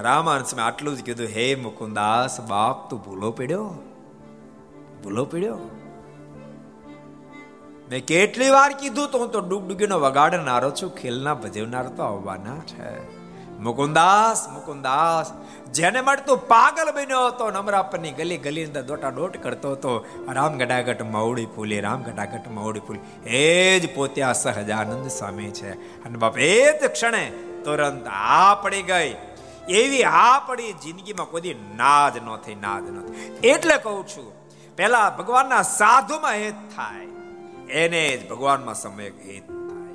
રામાનંદ 0.02 0.46
સ્વામી 0.46 0.66
આટલું 0.66 0.96
જ 0.96 1.02
કીધું, 1.02 1.26
હે 1.26 1.54
મુકુદાસ, 1.54 2.40
બાપ, 2.40 2.90
તું 2.90 3.04
ભૂલો 3.04 3.30
પડ્યો? 3.30 3.74
ભૂલો 5.04 5.24
પડ્યો? 5.24 5.58
મેં 7.90 8.06
કેટલી 8.06 8.50
વાર 8.50 8.72
કીધું 8.72 9.10
તો 9.10 9.18
હું 9.18 9.30
તો 9.30 9.40
ડૂબડૂગીનો 9.40 10.00
વગાડનારો 10.00 10.70
છું, 10.70 10.96
ખેલના 10.96 11.34
ભજવનાર 11.34 11.86
તો 11.86 12.02
આવવાના 12.02 12.58
છે. 12.58 12.92
મુકુંદાસ 13.60 14.48
મુકુંદાસ, 14.48 15.32
જેને 15.72 16.00
મળતું 16.00 16.38
પાગલ 16.48 16.90
બન્યો 16.96 17.26
હતો 17.26 17.50
નમરાપરની 17.50 18.12
ગલી 18.12 18.36
ગલી 18.36 18.64
અંદર 18.64 18.82
દોટા 18.82 19.10
દોટ 19.10 19.36
કરતો 19.42 19.72
હતો, 19.72 19.92
રામ 20.32 20.58
ગડાગટ 20.58 21.02
મવડી 21.02 21.46
ફૂલી, 21.46 21.80
રામ 21.80 22.02
ગડાગટ 22.02 22.48
મવડી 22.48 22.80
ફૂલી. 22.80 23.28
એ 23.28 23.80
જ 23.80 23.94
પોત્યા 23.94 24.32
સહજાનંદ 24.32 25.08
સ્વામી 25.08 25.50
છે. 25.50 26.02
અને 26.04 26.18
બાપ, 26.18 26.38
એ 26.38 26.78
જ 26.78 26.84
ક્ષણે 26.84 27.32
તુરંત 27.64 28.06
આ 28.06 28.54
પડી 28.54 28.82
ગઈ. 28.82 29.14
એવી 29.68 30.02
આ 30.02 30.38
પડી 30.38 30.72
જિંદગીમાં 30.72 31.30
કોઈ 31.30 31.54
નાજ 31.76 32.18
ન 32.18 32.36
થઈ 32.36 32.54
નાજ 32.54 32.82
ન 32.90 32.98
થઈ 33.00 33.48
એટલે 33.48 33.76
કહું 33.76 34.06
છું 34.06 34.43
પેલા 34.76 35.10
ભગવાનના 35.10 35.62
સાધુમાં 35.62 36.32
હેત 36.32 36.54
થાય. 36.76 37.06
એને 37.66 38.16
જ 38.16 38.28
ભગવાનમાં 38.28 38.74
સમયક 38.74 39.26
હેત 39.26 39.48
થાય. 39.48 39.94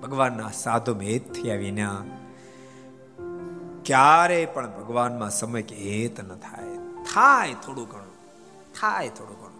ભગવાનના 0.00 0.50
સાધુમાં 0.50 1.04
હેત 1.04 1.32
થયા 1.32 1.54
વિના 1.54 2.04
ક્યારે 3.84 4.46
પણ 4.46 4.70
ભગવાનમાં 4.70 5.30
સમય 5.30 5.62
હેત 5.62 6.20
ન 6.20 6.34
થાય. 6.34 6.76
થાય 7.14 7.54
થોડું 7.54 7.88
ઘણું. 7.88 8.16
થાય 8.80 9.08
થોડું 9.08 9.36
ઘણું. 9.36 9.56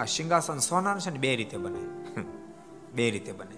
આ 0.00 0.04
સિંહાસન 0.04 0.58
સોનાનું 0.58 1.00
છે 1.00 1.10
ને, 1.10 1.18
બે 1.18 1.36
રીતે 1.36 1.56
બને. 1.56 1.80
બે 2.92 3.10
રીતે 3.10 3.32
બને. 3.32 3.56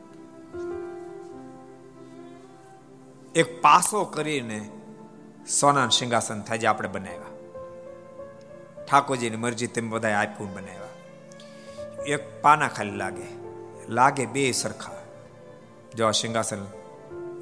એક 3.34 3.62
પાસો 3.62 4.04
કરીને 4.04 4.70
સોનાનું 5.60 5.90
સિંહાસન 5.90 6.40
થાય, 6.40 6.58
જે 6.58 6.66
આપણે 6.66 6.88
બનાવ્યા. 6.88 7.31
ઠાકોરજીની 8.92 9.36
મરજી 9.36 9.66
તેમ 9.66 9.90
બધા 9.90 10.08
આપ્યું 10.20 10.54
બનાવ્યા. 10.54 10.90
એક 12.06 12.42
પાના 12.42 12.68
ખાલી 12.68 12.90
લાગે. 12.90 13.28
લાગે 13.88 14.26
બે 14.26 14.52
સરખા. 14.52 14.92
જો 15.94 16.06
આ 16.06 16.10
સિંહાસન 16.10 16.64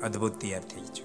અદ્ભુત 0.02 0.40
તૈયાર 0.40 0.62
થઈ 0.62 0.80
છે 0.80 1.04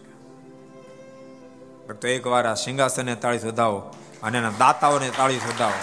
ભક્તો 1.88 2.08
એકવાર 2.08 2.48
આ 2.48 2.54
સિંહાસને 2.54 3.16
તાળી 3.16 3.39
શોધાવો 3.39 3.80
અને 4.24 4.38
એના 4.38 4.50
દાતાઓને 4.50 5.10
તાળી 5.18 5.39
શોધાવો. 5.39 5.82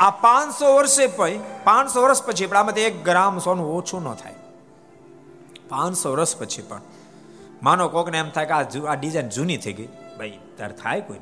આ 0.00 0.10
પાંચસો 0.10 0.76
વર્ષે 0.76 1.06
પછી 1.06 1.40
પાંચસો 1.64 2.02
વર્ષ 2.02 2.22
પછી, 2.22 2.46
પણ 2.46 2.56
આમાંથી 2.56 2.80
એક 2.80 3.04
ગ્રામ 3.04 3.38
સોનું 3.38 3.74
ઓછું 3.76 4.02
ન 4.02 4.14
થાય. 4.14 4.34
પાંચસો 5.68 6.12
વર્ષ 6.12 6.36
પછી 6.36 6.62
પણ. 6.62 6.80
માનો 7.62 7.88
કોકને 7.88 8.18
એમ 8.18 8.30
થાય 8.30 8.46
કે 8.46 8.86
આ 8.86 8.94
ડિઝાઇન 8.94 9.28
જૂની 9.28 9.56
થઈ 9.56 9.72
ગઈ. 9.72 9.88
ભાઈ, 10.22 10.38
તાર 10.58 10.72
થાય 10.80 11.00
કોઈ 11.06 11.20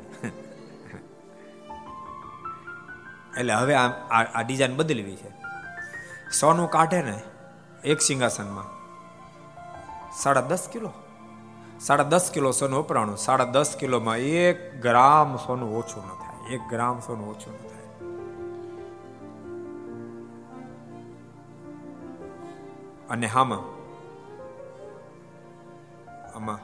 એટલે 3.38 3.54
હવે 3.60 3.74
આ 3.74 4.42
ડિઝાઇન 4.46 4.74
બદલવી 4.78 5.18
છે. 5.20 5.30
સોનું 6.38 6.68
કાઢે 6.74 7.00
ને 7.08 7.16
એક 7.92 7.98
સિંહાસનમાં. 8.08 8.68
સાડા 10.22 10.44
દસ 10.50 10.64
કિલો. 10.72 10.90
સાડા 11.86 12.06
દસ 12.12 12.26
કિલો 12.34 12.50
સોનું 12.60 12.78
વપરાણું. 12.82 13.18
સાડા 13.26 13.48
દસ 13.56 13.70
કિલોમાં 13.80 14.18
એક 14.44 14.58
ગ્રામ 14.86 15.28
સોનું 15.46 15.70
ઓછું 15.80 16.02
ન 16.06 16.10
થાય. 16.22 16.40
એક 16.54 16.62
ગ્રામ 16.72 16.96
સોનું 17.06 17.26
ઓછું 17.32 17.52
ન 17.54 17.56
થાય. 17.68 17.88
અને 23.12 23.26
હામાં 23.36 23.64
આમાં 26.36 26.60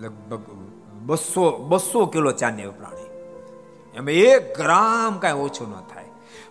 લગભગ 0.00 0.42
બસો 1.02 1.58
બસો 1.58 2.06
કિલો 2.06 2.32
ચાંદી 2.32 2.64
ઉપરાણી 2.64 3.04
એમાં 3.96 4.10
એક 4.10 4.56
ગ્રામ 4.56 5.18
કાંઈ 5.18 5.32
ઓછું 5.32 5.68
ન 5.68 5.80
થાય. 5.80 6.04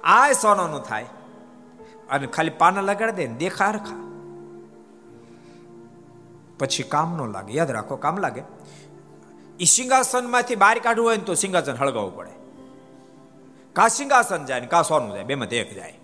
આ 0.03 0.31
સોનાનું 0.31 0.81
થાય. 0.81 1.05
અને 2.09 2.27
ખાલી 2.27 2.49
પાના 2.49 2.81
લગાડી 2.81 3.11
દે 3.11 3.27
દેખા 3.27 3.71
રખા 3.71 4.03
પછી 6.59 6.83
કામ 6.83 7.17
ન 7.17 7.31
લાગે. 7.31 7.53
યાદ 7.53 7.71
રાખો, 7.71 7.95
કામ 7.95 8.17
લાગે. 8.17 8.41
એ 9.59 9.63
સિંહાસનમાંથી 9.63 10.55
બહાર 10.55 10.79
કાઢવું 10.79 11.07
હોય 11.07 11.17
ને 11.17 11.23
તો 11.23 11.33
સિંહાસન 11.33 11.75
હળગાવવું 11.75 12.15
પડે. 12.15 12.29
કા 13.73 13.87
સિંહાસન 13.87 14.45
જાય 14.45 14.59
ને 14.59 14.67
કા 14.67 14.81
સોનું 14.81 15.13
જાય, 15.13 15.23
બેમાં 15.23 15.47
એક 15.47 15.75
જાય. 15.75 15.99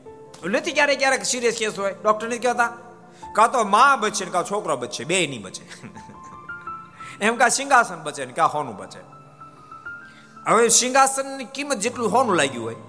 નથી 0.46 0.72
ક્યારેક 0.72 1.00
ક્યારેક 1.00 1.26
સિરિયસ 1.26 1.56
કેસ 1.60 1.80
હોય? 1.80 1.96
ડોક્ટર 2.04 2.28
નથી 2.28 2.40
કહેતા? 2.40 2.78
કાં 3.34 3.52
તો 3.52 3.64
માં 3.64 4.00
બચે 4.00 4.26
ને 4.26 4.32
કાં 4.32 4.44
છોકરો 4.44 4.78
બચે, 4.78 5.04
બે 5.04 5.28
નહીં 5.28 5.42
બચે. 5.42 5.88
એમ 7.22 7.36
કા 7.36 7.52
સિંહાસન 7.58 8.04
બચે 8.04 8.26
ને 8.26 8.34
કા 8.34 8.50
હોનું 8.56 8.76
બચે. 8.78 9.02
હવે 10.46 10.68
સિંહાસનની 10.82 11.50
કિંમત 11.56 11.80
જેટલું 11.86 12.12
હોનું 12.14 12.36
લાગ્યું 12.42 12.66
હોય, 12.68 12.80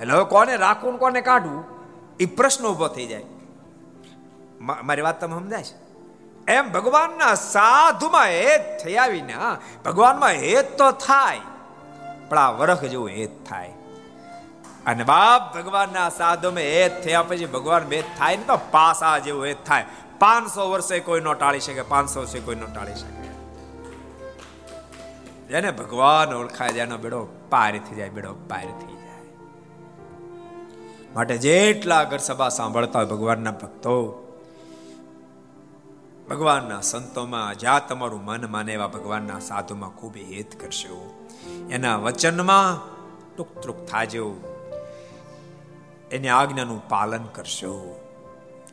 એટલે 0.00 0.12
હવે 0.14 0.24
કોને 0.34 0.54
રાખવું 0.64 0.96
કોને 1.02 1.20
કાઢવું 1.28 1.62
એ 2.20 2.26
પ્રશ્ન 2.38 2.64
ઊભો 2.70 2.88
થઈ 2.96 3.06
જાય. 3.06 3.26
મારી 4.86 5.04
વાત 5.06 5.20
તમે 5.20 5.34
સમજાય 5.38 5.64
છે? 5.68 5.76
એમ 6.48 6.64
ભગવાનના 6.72 7.34
સાધુમાં 7.44 8.30
હેત 8.36 8.64
થઈ 8.82 8.96
આવીને 8.96 9.36
ભગવાનમાં 9.84 10.42
હેત 10.44 10.68
તો 10.78 10.88
થાય, 11.06 11.40
પણ 12.28 12.38
આ 12.38 12.52
વરખ 12.60 12.84
જેવું 12.92 13.10
હેત 13.18 13.34
થાય. 13.48 13.72
અને 14.86 15.04
બાપ 15.04 15.42
ભગવાનના 15.56 16.08
સાધુમાં 16.20 16.70
હેત 16.74 16.94
થયા 17.04 17.26
પછી 17.28 17.50
ભગવાન 17.56 17.84
ભેદ 17.92 18.06
થાય 18.18 18.36
ને 18.36 18.44
તો 18.44 18.56
પાસા 18.70 19.16
જેવું 19.26 19.44
હેત 19.46 19.60
થાય. 19.66 19.84
પાંચસો 20.22 20.62
વર્ષે 20.70 20.96
કોઈ 21.00 21.22
નો 21.26 21.32
ટાળી 21.34 21.64
શકે, 21.66 21.82
પાંચસો 21.92 22.20
વર્ષે 22.20 22.40
કોઈ 22.40 22.60
નો 22.62 22.68
ટાળી 22.74 23.00
શકે. 23.00 23.21
જેને 25.52 25.70
ભગવાન 25.70 26.34
ઓળખાય, 26.34 26.68
જેનો 26.68 26.98
બેડો 26.98 27.26
પાર 27.50 27.78
થઈ 27.78 27.96
જાય, 27.96 28.08
બેડો 28.08 28.34
પાર 28.48 28.64
થઈ 28.64 28.94
જાય. 28.94 29.36
માટે 31.14 31.38
જેટલા 31.38 31.98
આગળ 31.98 32.18
સભા 32.18 32.48
સાંભળતા 32.48 32.98
હોય 32.98 33.08
ભગવાનના 33.08 33.50
ભક્તો, 33.50 34.18
ભગવાનના 36.30 36.80
સંતોમાં 36.80 37.58
જ્યાં 37.58 37.88
તમારું 37.88 38.24
મન 38.24 38.50
માને 38.50 38.72
એવા 38.72 38.86
ભગવાનના 38.86 39.38
સાધુમાં 39.38 39.90
ખૂબ 39.90 40.16
હેત 40.16 40.60
કરશો. 40.60 41.28
એના 41.70 41.96
વચનમાં 41.96 42.88
ટૂંક 43.36 43.58
ટૂંક 43.58 43.88
થાજો. 43.88 44.34
એની 46.12 46.28
આજ્ઞાનું 46.28 46.88
પાલન 46.88 47.24
કરશો. 47.24 48.00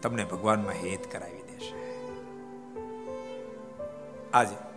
તમને 0.02 0.26
ભગવાનમાં 0.26 0.74
હેત 0.74 1.12
કરાવી 1.12 1.42
દેશે. 1.42 2.08
આજે 4.34 4.69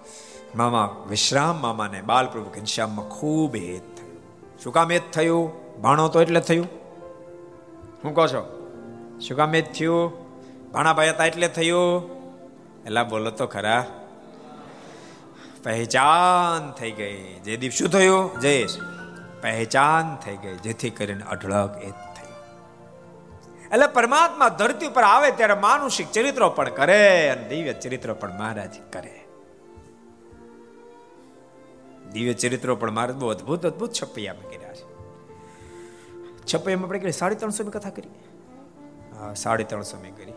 મામા 0.56 0.96
વિશ્રામ 1.08 1.62
મામાને 1.62 2.00
બાલપ્રભુ 2.00 2.50
ઘનશ્યામમાં 2.50 3.08
ખૂબ 3.08 3.56
હેત 3.56 3.96
થયું. 3.96 4.60
શું 4.62 4.72
કામ 4.72 4.90
હેત 4.90 5.02
થયું? 5.12 5.52
ભાણો 5.82 6.08
તો 6.08 6.22
એટલે 6.22 6.40
થયું? 6.40 6.66
શું 8.02 8.14
કહો 8.14 8.26
છો? 8.26 8.42
શું 9.20 9.36
કામ 9.36 9.54
હેત 9.54 9.72
થયું? 9.72 10.12
ભાણાભાઈ 10.72 11.08
હતા 11.08 11.24
એટલે 11.24 11.48
થયું? 11.48 12.10
એલા 12.86 13.04
બોલો 13.04 13.30
તો 13.30 13.46
ખરા. 13.46 13.86
પહેચાન 15.64 16.72
થઈ 16.72 16.90
ગઈ. 16.90 17.40
જે 17.44 17.56
દીપ 17.56 17.72
શું 17.72 17.88
થયું? 17.88 18.40
જયેશ. 18.40 18.76
પહેચાન 19.42 20.16
થઈ 20.16 20.36
ગઈ, 20.36 20.56
જેથી 20.56 20.90
કરીને 20.90 21.24
અઢળક 21.24 21.82
એ 21.82 21.90
થઈ 21.90 22.12
એટલે 23.72 23.86
પરમાત્મા 23.86 24.48
ધરતી 24.48 24.86
ઉપર 24.86 25.02
આવે 25.02 25.30
ત્યારે 25.30 25.54
માનુષિક 25.54 26.12
ચરિત્રો 26.12 26.50
પણ 26.50 26.68
કરે 26.68 27.28
અને 27.28 27.48
દિવ્ય 27.48 27.72
ચરિત્રો 27.72 28.14
પણ 28.14 28.38
મહારાજ 28.38 28.76
કરે. 28.92 29.21
દિવ્ય 32.12 32.32
ચરિત્રો 32.32 32.76
પણ 32.76 32.90
મારે 32.90 33.12
બહુ 33.12 33.28
અદભુત 33.28 33.66
અદભુત 33.66 33.92
છપૈયામાં 33.92 34.50
કર્યા 34.50 34.74
છે. 34.74 34.92
છપૈયામાં 36.54 36.86
આપણે 36.86 36.98
કરી 36.98 37.12
સાડી 37.12 37.34
ત્રણસો 37.34 37.64
ની 37.64 37.70
કથા 37.70 37.90
કરી? 37.90 38.08
હા, 39.18 39.34
સાડી 39.34 39.64
ત્રણસો 39.64 40.00
મેં 40.00 40.16
કરી. 40.16 40.32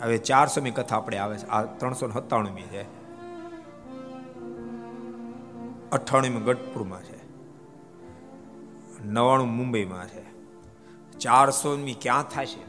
હવે 0.00 0.18
ચારસોમી 0.18 0.70
કથા 0.70 0.96
આપણે 0.96 1.18
આવે 1.18 1.38
છે. 1.38 1.46
આ 1.46 1.64
ત્રણસો 1.64 2.06
ને 2.06 2.14
સત્તાણુંમી 2.14 2.62
છે. 2.62 2.82
અઠ્ઠાણુંમી 5.90 6.40
ગઢપુરમાં 6.40 7.02
છે. 7.04 7.24
નવાણું 9.04 9.48
મુંબઈમાં 9.48 10.08
છે. 10.08 10.22
ચારસોમી 11.18 11.94
ક્યાં 11.94 12.24
થશે? 12.24 12.60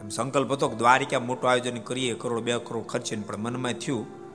એમ 0.00 0.08
સંકલ્પ 0.08 0.52
હતો 0.52 0.68
કે 0.68 0.76
દ્વારિકા 0.76 1.20
મોટું 1.20 1.50
આયોજન 1.50 1.80
કરીએ, 1.80 2.14
કરોડ, 2.14 2.42
બે 2.42 2.58
કરોડ 2.58 2.84
ખર્ચે 2.84 3.16
પણ 3.16 3.36
મનમાં 3.36 3.72
થયું 3.72 4.25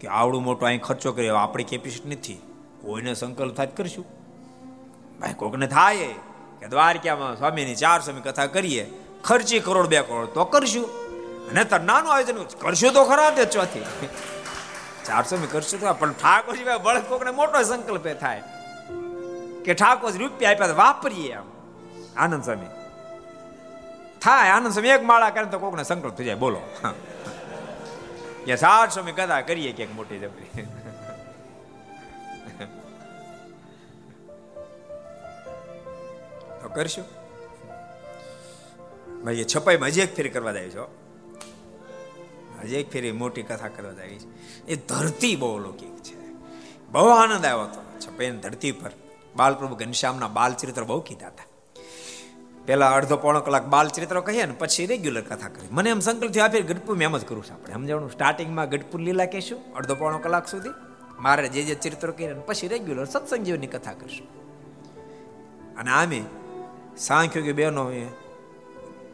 કે 0.00 0.08
આવડું 0.08 0.42
મોટું 0.42 0.68
અહીં 0.68 0.80
ખર્ચો 0.80 1.12
કર્યો 1.12 1.34
આપણી 1.34 1.64
કેપેસિટી 1.64 2.08
નથી. 2.08 2.34
કોઈને 2.82 3.14
સંકલ્પ 3.14 3.54
થાય 3.54 3.66
કરશું. 3.66 4.04
ભાઈ, 5.20 5.34
કોકને 5.34 5.66
થાય 5.66 5.96
કે 6.60 6.66
દ્વારકામાં 6.66 7.38
સ્વામીની 7.38 7.74
ચાર 7.74 7.90
ચારસોમી 7.90 8.20
કથા 8.20 8.46
કરીએ, 8.46 8.92
ખર્ચી 9.24 9.58
કરોડ 9.60 9.86
બે 9.86 10.00
કરોડ 10.00 10.26
તો 10.26 10.44
કરશું. 10.44 11.06
અને 11.50 11.64
તર 11.64 11.80
નાનું 11.80 12.12
આયોજન 12.12 12.36
કરશું 12.60 12.92
તો 12.92 13.04
ખરા 13.04 13.30
તે 13.30 13.44
ચોથી. 13.44 13.80
ચારસો 15.04 15.36
મી 15.36 15.46
કરશું 15.46 15.80
તો, 15.80 15.94
પણ 15.94 16.12
ઠાકોરજી 16.12 16.64
ભાઈ 16.64 16.78
બળ 16.82 17.00
કોકને 17.00 17.30
મોટો 17.30 17.62
સંકલ્પ 17.62 18.08
થાય. 18.20 18.42
કે 19.64 19.74
ઠાકોર 19.74 20.12
રૂપિયા 20.12 20.50
આપ્યા 20.50 20.66
વાપરીએ 20.66 21.32
આમ. 21.32 21.44
આનંદ 22.16 22.44
સ્વામી. 22.44 22.66
થાય, 24.20 24.50
આનંદ 24.50 24.72
સ્વામી, 24.72 24.88
એક 24.88 25.02
માળા 25.02 25.30
કરે 25.30 25.44
તો 25.44 25.58
કોકને 25.58 25.84
સંકલ્પ 25.84 26.12
થઈ 26.12 26.24
જાય. 26.24 26.34
બોલો. 26.34 26.60
કે 28.46 28.56
સાતસો 28.56 29.02
મી 29.02 29.12
કથા 29.12 29.40
કરીએ 29.40 29.72
ક્યાંક 29.72 29.94
મોટી 29.94 30.18
જબરી 30.18 30.62
તો 36.62 36.68
કરશું? 36.74 37.04
ભાઈ, 39.24 39.34
એ 39.34 39.44
છપાઈમાં 39.56 39.88
હજી 39.88 40.00
એક 40.00 40.16
ફેરી 40.16 40.28
કરવા 40.28 40.52
જાય 40.52 40.70
છો. 40.70 40.84
હજી 42.62 42.76
એક 42.76 42.90
ફેરી 42.90 43.12
મોટી 43.12 43.42
કથા 43.42 43.68
કરવા 43.68 43.90
આવી 43.90 44.18
છે. 44.18 44.28
એ 44.66 44.76
ધરતી 44.76 45.36
બહુ 45.36 45.56
અલૌકિક 45.56 45.96
છે. 46.02 46.16
બહુ 46.88 47.08
આનંદ 47.08 47.46
આવ્યો 47.46 47.64
હતો. 47.64 47.82
છપેન 48.00 48.40
ધરતી 48.40 48.72
પર 48.72 48.90
બાલપ્રભુ 49.36 49.74
ઘનશ્યામના 49.74 50.28
બાલચરિત્ર 50.28 50.84
બહુ 50.84 51.00
કીધા 51.00 51.26
હતા. 51.26 51.45
પેલા 52.66 52.90
અડધો 52.90 53.16
પોણો 53.16 53.40
કલાક 53.40 53.66
બાલચરિત્ર 53.66 54.20
કહીએ 54.20 54.46
ને 54.46 54.54
પછી 54.58 54.86
રેગ્યુલર 54.86 55.20
કથા 55.20 55.48
કરી 55.48 55.68
મને 55.70 55.90
એમ 55.90 56.00
સંકલ્પ 56.00 56.32
થયો, 56.32 56.44
આ 56.44 56.48
ગઢપુર 56.48 57.02
એમ 57.02 57.16
જ 57.18 57.24
કરું 57.24 57.44
છું 57.44 57.54
આપણે. 57.54 57.74
સમજાવવાનું 57.74 58.10
સ્ટાર્ટિંગમાં 58.12 58.68
ગઢપુર 58.68 59.00
લીલા 59.00 59.26
કહેશું, 59.26 59.60
અડધો 59.74 59.94
પોણો 59.94 60.18
કલાક 60.18 60.48
સુધી. 60.48 60.72
મારે 61.18 61.48
જે 61.48 61.62
જે 61.62 61.74
ચરિત્રો 61.74 62.12
કહીએ 62.12 62.32
પછી 62.48 62.68
રેગ્યુલર 62.68 63.04
સત્સંગ 63.04 63.64
કથા 63.64 63.92
કરશું. 63.92 64.26
અને 65.76 65.90
આમે 65.90 66.20
સાંખ્યો 66.98 67.42
કે 67.42 67.52
બેનો 67.52 67.84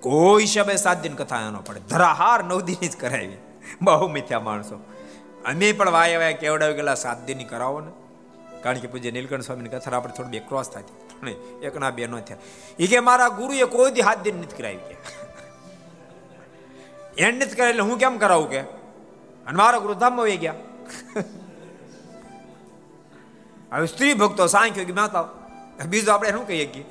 કોઈ 0.00 0.46
શબે 0.46 0.76
સાત 0.76 1.02
દિન 1.02 1.14
કથા 1.14 1.50
ન 1.50 1.56
પડે. 1.66 1.80
ધરાહાર 1.90 2.44
નવ 2.44 2.60
દિન 2.60 2.88
જ 2.88 2.96
કરાવી. 2.96 3.36
બહુ 3.82 4.08
મિથ્યા 4.08 4.40
માણસો. 4.40 4.76
અમે 5.44 5.72
પણ 5.72 5.90
વાય 5.90 6.16
વાય 6.18 6.34
કેવડાવી 6.34 6.74
ગયેલા 6.74 6.94
સાત 6.94 7.26
દિનની 7.26 7.44
કરાવો 7.44 7.80
ને 7.80 7.92
કારણ 8.62 8.78
કે 8.78 8.88
પૂજ્ય 8.88 9.10
નીલકંઠ 9.10 9.42
સ્વામીની 9.42 9.68
કથા 9.68 9.96
આપણે 9.96 10.12
થોડી 10.16 10.30
બે 10.30 10.38
ક્રોસ 10.38 10.68
થતી. 10.70 10.94
એક 11.62 11.76
ના 11.76 11.90
બે 11.90 12.06
નો 12.06 12.20
થયા. 12.20 12.36
એ 12.78 12.86
કે 12.86 13.00
મારા 13.00 13.28
ગુરુએ 13.28 13.64
કોઈ 13.64 13.90
દી 13.90 14.00
હાથ 14.00 14.18
દિન 14.18 14.36
નથી 14.36 14.56
કરાવી 14.56 14.76
કે. 14.76 14.96
એને 17.18 17.38
નથી 17.38 17.54
કરાવી 17.54 17.70
એટલે 17.70 17.82
હું 17.82 17.98
કેમ 17.98 18.18
કરાવું 18.18 18.50
કે? 18.50 18.60
અને 19.46 19.56
મારા 19.56 19.78
ગુરુ 19.78 19.94
ધામમાં 19.94 20.24
વહી 20.24 20.36
ગયા. 20.36 20.54
હવે 23.72 23.86
સ્ત્રી 23.86 24.14
ભક્તો 24.14 24.46
સાંખ્યો 24.46 24.84
કે 24.84 24.92
માતા, 24.92 25.28
બીજું 25.88 26.14
આપણે 26.14 26.30
શું 26.30 26.46
કહીએ 26.46 26.66
કે? 26.66 26.82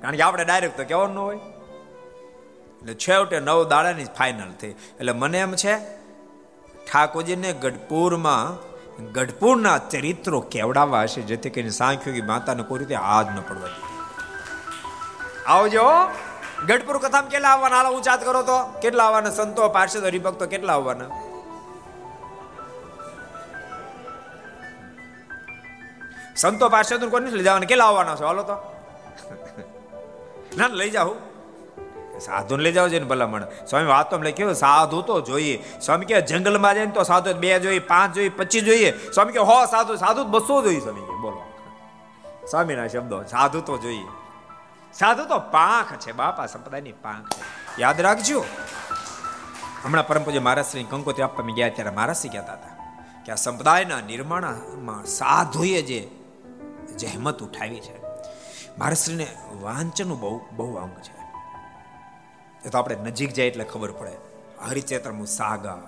કારણ 0.00 0.16
કે 0.16 0.22
આપણે 0.22 0.44
ડાયરેક્ટ 0.44 0.76
તો 0.76 0.84
કહેવાનું 0.84 1.14
ન 1.14 1.18
હોય. 1.18 1.36
એટલે 1.36 2.94
છેવટે 2.94 3.40
નવ 3.40 3.68
દાડાની 3.68 4.04
ફાઇનલ 4.04 4.52
થઈ. 4.52 4.68
એટલે 4.68 5.12
મને 5.12 5.38
એમ 5.38 5.54
છે, 5.54 5.78
ઠાકોરજીને 6.86 7.52
ગઢપુરમાં 7.52 8.75
ગઢપુરના 9.02 9.78
ચરિત્રો 9.78 10.40
કેવડાવવા 10.40 11.02
હશે? 11.02 11.22
જેથી 11.22 11.50
કરીને 11.50 11.70
સાંખ્યોગી 11.70 12.20
માતાને 12.20 12.62
કોઈ 12.62 12.78
રીતે 12.78 12.94
હાથ 12.94 13.26
ન 13.26 13.40
પડવા 13.40 13.68
આવજો 15.46 15.82
ગઢપુર 16.66 16.98
કથામાં 16.98 17.30
કેટલા 17.30 17.48
આવવાના? 17.48 17.76
હાલ 17.76 17.94
ઉચાત 17.94 18.24
કરો 18.24 18.42
તો. 18.42 18.58
કેટલા 18.82 19.04
આવવાના? 19.04 19.30
સંતો, 19.30 19.68
પાર્ષદ, 19.68 20.04
હરિભક્તો 20.04 20.46
કેટલા 20.46 20.72
આવવાના? 20.72 21.06
સંતો 26.36 26.68
પાર્ષદ 26.68 27.04
કોઈ 27.04 27.20
નથી 27.20 27.36
લઈ 27.36 27.44
જવાના? 27.44 27.66
કેટલા 27.66 27.84
આવવાના 27.84 28.16
છો? 28.16 28.26
હાલો 28.26 28.42
તો. 28.42 28.84
ના, 30.58 30.66
લઈ 30.66 30.90
જાઓ. 30.90 31.14
સાધુ 32.20 32.56
લઈ 32.56 32.72
જાવ 32.72 32.88
છે 32.88 33.00
ભલામણ. 33.04 33.44
સ્વામી 33.44 33.86
વાતો 33.86 34.18
લખ્યું, 34.18 34.54
સાધુ 34.54 35.02
તો 35.02 35.20
જોઈએ. 35.20 35.64
સ્વામી 35.80 36.04
કે 36.04 36.20
જંગલમાં 36.20 36.74
જાય 36.74 36.86
તો 36.86 37.02
સાધુ 37.02 37.34
બે 37.34 37.58
જોઈએ, 37.58 37.78
પાંચ 37.78 38.14
જોઈએ, 38.14 38.28
પચીસ 38.28 38.64
જોઈએ. 38.64 38.90
સ્વામી 39.12 39.32
કે 39.32 39.38
હો, 39.38 39.64
સાધુ 39.64 39.96
સાધુ 39.96 40.24
બસો 40.24 40.62
જોઈએ. 40.62 40.80
સ્વામી 40.80 41.00
કે 41.00 41.20
બોલો. 41.20 41.42
સ્વામીના 42.50 42.86
શબ્દો, 42.86 43.22
સાધુ 43.22 43.60
તો 43.60 43.78
જોઈએ. 43.78 44.06
સાધુ 44.94 45.24
તો 45.24 45.38
પાંખ 45.38 45.94
છે, 45.98 46.12
બાપા, 46.12 46.46
સંપ્રદાયની 46.46 46.92
પાંખ 46.92 47.28
છે. 47.28 47.42
યાદ 47.82 48.00
રાખજો. 48.00 48.44
હમણાં 49.84 50.06
પરમ 50.06 50.22
પૂજ્ય 50.22 50.38
મહારાજશ્રી 50.38 50.84
કંકોત્રી 50.84 51.22
આપવા 51.22 51.44
ગયા 51.44 51.68
ત્યારે 51.68 51.90
મહારાજશ્રી 51.90 52.28
કહેતા 52.28 52.52
હતા 52.52 52.74
કે 53.24 53.32
આ 53.32 53.34
સંપ્રદાયના 53.34 54.00
નિર્માણમાં 54.00 55.04
સાધુએ 55.04 55.82
જે 55.82 56.00
જહેમત 56.98 57.42
ઉઠાવી 57.42 57.80
છે, 57.80 58.02
મહારાજશ્રીને 58.78 59.26
વાંચનનું 59.60 60.20
બહુ 60.20 60.40
બહુ 60.52 60.74
અંગ 60.74 60.96
છે. 60.98 61.15
એ 62.66 62.70
તો 62.70 62.78
આપણે 62.78 62.94
નજીક 62.94 63.32
જાય 63.32 63.46
એટલે 63.46 63.64
ખબર 63.64 63.92
પડે. 63.92 64.12
હરિચેત્રનું 64.68 65.26
સાગર. 65.26 65.82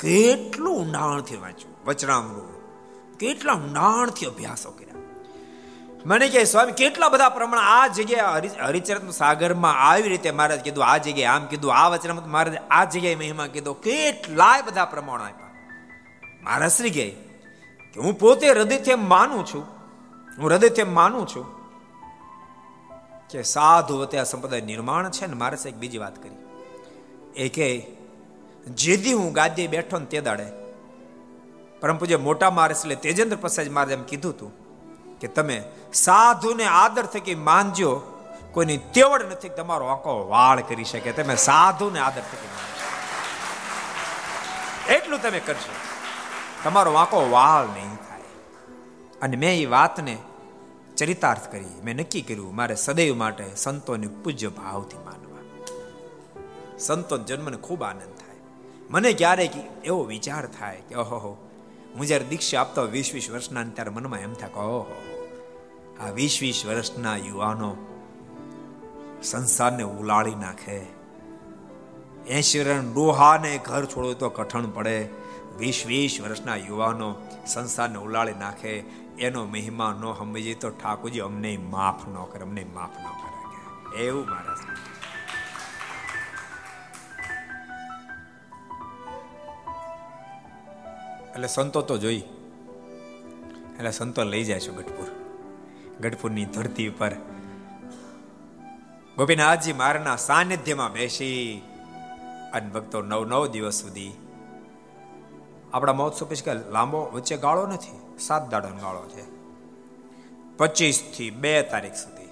કેટલું 0.00 0.80
ઊંડાણથી 0.80 1.36
વાંચ્યું, 1.36 1.86
વચનામૃત. 1.86 3.18
કેટલા 3.20 3.52
ઊંડાણથી 3.52 4.26
અભ્યાસો 4.26 4.70
કર્યા. 4.70 4.94
મને 6.06 6.28
કહે, 6.28 6.44
સ્વામી, 6.44 6.72
કેટલા 6.72 7.08
બધા 7.08 7.28
પ્રમાણ 7.28 7.60
આ 7.60 7.86
જગ્યાએ 7.86 8.48
હરિચરિત 8.66 9.10
સાગરમાં 9.10 9.74
આવી 9.74 10.02
રીતે 10.02 10.30
મહારાજ 10.30 10.60
કીધું, 10.60 10.84
આ 10.84 10.96
જગ્યાએ 10.96 11.36
આમ 11.36 11.46
કીધું, 11.46 11.74
આ 11.74 11.88
વચનામૃત 11.88 12.26
મહારાજ 12.26 12.56
આ 12.70 12.84
જગ્યાએ 12.84 13.14
મહિમા 13.14 13.46
કીધો, 13.46 13.74
કેટલાય 13.74 14.62
બધા 14.62 14.84
પ્રમાણ 14.84 15.20
આપ્યા. 15.20 15.50
મહારાજ 16.42 16.70
શ્રી 16.70 16.90
કહે 16.90 17.10
કે, 17.94 18.00
હું 18.00 18.18
પોતે 18.18 18.50
હૃદયથી 18.50 18.94
માનું 18.94 19.46
છું, 19.46 19.62
હું 20.38 20.50
હૃદયથી 20.50 20.82
માનું 20.82 21.26
છું 21.26 21.59
કે 23.32 23.42
સાધુ 23.42 23.94
વતે 23.98 24.16
આ 24.18 24.24
સંપ્રદાય 24.24 24.60
નિર્માણ 24.60 25.10
છે 25.10 25.26
ને 25.26 25.34
મારે 25.34 25.56
એક 25.68 25.76
બીજી 25.76 25.98
વાત 25.98 26.16
કરી. 26.22 26.38
એ 27.36 27.48
કે 27.48 27.66
દી 28.76 29.12
હું 29.12 29.32
ગાદી 29.32 29.68
બેઠો 29.68 29.96
ને 29.98 30.06
તે 30.06 30.20
દાડે, 30.20 30.46
પરમ 31.80 31.96
પૂજ્ય 31.96 32.16
મોટા 32.16 32.50
મારે 32.50 32.74
એટલે 32.74 32.94
તેજેન્દ્ર 32.94 33.36
પ્રસાદ 33.36 33.68
મહારાજ 33.68 33.92
એમ 33.92 34.02
કીધું 34.02 34.32
હતું 34.32 34.50
કે 35.18 35.28
તમે 35.28 35.58
સાધુને 35.94 36.64
આદર 36.64 37.04
થકી 37.06 37.34
માનજો 37.34 37.90
કોઈની 38.52 38.80
તેવડ 38.94 39.22
નથી 39.22 39.48
તમારો 39.48 39.86
આંકો 39.86 40.12
વાળ 40.28 40.58
કરી 40.60 40.84
શકે, 40.84 41.12
તમે 41.12 41.36
સાધુને 41.36 42.00
આદર 42.00 42.22
થકી 42.22 42.50
માનજો 42.56 42.86
એટલું 44.94 45.22
તમે 45.22 45.40
કરશો 45.40 45.74
તમારો 46.64 46.90
વાંકો 46.92 47.18
વાળ 47.30 47.66
નહીં 47.66 47.94
થાય. 47.96 48.26
અને 49.22 49.36
મેં 49.36 49.54
એ 49.60 49.66
વાતને 49.66 50.14
ચરિતાર્થ 51.00 51.52
કરી 51.52 51.80
મેં 51.84 51.96
નક્કી 51.96 52.22
કર્યું, 52.22 52.54
મારે 52.54 52.74
સદૈવ 52.74 53.16
માટે 53.16 53.44
સંતોને 53.56 54.06
પૂજ્ય 54.06 54.48
ભાવથી 54.48 54.98
માનવા. 54.98 55.38
સંતો 56.78 57.18
જન્મને 57.18 57.56
ખૂબ 57.56 57.82
આનંદ 57.82 58.14
થાય. 58.14 58.36
મને 58.90 59.12
ક્યારેક 59.12 59.50
એવો 59.84 60.04
વિચાર 60.04 60.46
થાય 60.46 60.80
કે, 60.88 60.94
ઓહો, 60.94 61.48
હું 61.94 62.06
જ્યારે 62.06 62.24
દીક્ષા 62.24 62.60
આપતો 62.60 62.82
વીસ 62.82 63.10
વીસ 63.14 63.30
વર્ષના 63.30 63.64
ત્યારે 63.64 63.90
મનમાં 63.90 64.18
એમ 64.18 64.34
થાય 64.34 64.48
કે, 64.48 64.58
ઓહો, 64.58 65.02
આ 66.00 66.10
વીસ 66.10 66.38
વીસ 66.40 66.62
વર્ષના 66.66 67.16
યુવાનો 67.16 67.76
સંસારને 69.22 69.82
ઉલાળી 69.82 70.34
નાખે. 70.34 71.00
રન 72.62 72.92
ડોહાને 72.92 73.60
ઘર 73.64 73.84
છોડવું 73.84 74.18
તો 74.18 74.28
કઠણ 74.28 74.70
પડે. 74.70 75.08
વીસ 75.58 75.84
વીસ 75.86 76.18
વર્ષના 76.22 76.56
યુવાનો 76.56 77.14
સંસારને 77.46 77.98
ઉલાળી 77.98 78.34
નાખે. 78.34 78.80
એનો 79.20 79.44
મહિમા 79.44 79.92
ન 79.92 80.12
સમજી 80.12 80.54
તો 80.54 80.70
ઠાકોરજી 80.70 81.20
અમને 81.20 81.56
માફ 81.56 82.08
ન 82.08 82.24
કરે, 82.24 82.42
અમને 82.42 82.64
માફ 82.64 83.00
ન 83.00 83.04
કરે. 83.04 84.02
એવું 84.02 84.26
મારા 84.30 84.56
એટલે 91.34 91.46
સંતો 91.46 91.82
તો 91.82 91.98
જોઈ. 91.98 92.22
એટલે 93.76 93.90
સંતો 93.90 94.22
લઈ 94.22 94.44
જાય 94.44 94.60
છે 94.60 94.72
ગઢપુર. 94.72 95.08
ગઢપુરની 96.00 96.44
ધરતી 96.44 96.88
ઉપર 96.88 97.12
ગોપીનાથજી 99.16 99.72
મારના 99.72 100.16
સાનિધ્યમાં 100.16 100.92
બેસી 100.92 101.62
અને 102.52 102.68
ભક્તો 102.68 103.02
નવ 103.02 103.24
નવ 103.24 103.46
દિવસ 103.46 103.74
સુધી 103.74 104.12
આપણા 105.74 105.92
મહોત્સવ 105.92 106.26
પછી 106.26 106.70
લાંબો 106.72 107.10
વચ્ચે 107.12 107.36
ગાળો 107.36 107.66
નથી. 107.66 107.99
સાત 108.20 108.50
દાડાનો 108.50 108.76
ગાળો 108.76 109.08
છે. 109.08 109.40
પચીસથી 110.56 111.30
બે 111.30 111.62
તારીખ 111.62 111.92
સુધી. 111.92 112.28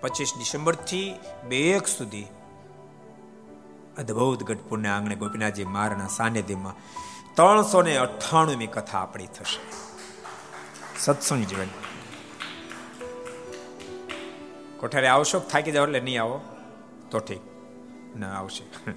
પચીસ 0.00 0.32
ડિસેમ્બરથી 0.38 1.14
બે 1.48 1.70
એક 1.72 1.86
સુધી. 1.86 2.26
અદભુત 3.98 4.42
ગઢપુરને 4.42 4.88
આંગણે 4.88 5.14
ગોપીનાથજી 5.16 5.64
મારના 5.64 6.06
સાનિધ્યમાં 6.06 6.74
ત્રણસો 7.34 7.82
ને 7.82 7.96
અઠ્ઠાણુંમી 7.96 8.66
કથા 8.66 8.98
આપણી 8.98 9.26
થશે. 9.26 9.60
સત્સંગ 10.98 11.44
જીવન. 11.44 11.66
કોઠારે 14.80 15.08
આવશો 15.08 15.38
થાકી 15.38 15.72
જાવ 15.72 15.86
એટલે 15.86 16.00
નહીં 16.00 16.22
આવો? 16.22 16.40
તો 17.10 17.18
ઠીક. 17.18 17.40
ના, 18.16 18.34
આવશે. 18.34 18.92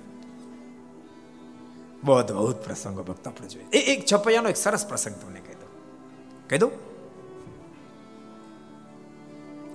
બહુ 2.03 2.13
અદભુત 2.13 2.55
પ્રસંગો 2.55 3.03
ભક્ત 3.03 3.27
આપણે 3.27 3.47
જોઈએ. 3.47 3.65
એક 3.65 4.05
છપૈયાનો 4.13 4.49
એક 4.49 4.57
સરસ 4.57 4.87
પ્રસંગ 4.87 5.15
તમને 5.15 5.34
કહી 6.49 6.59
દઉં? 6.63 6.71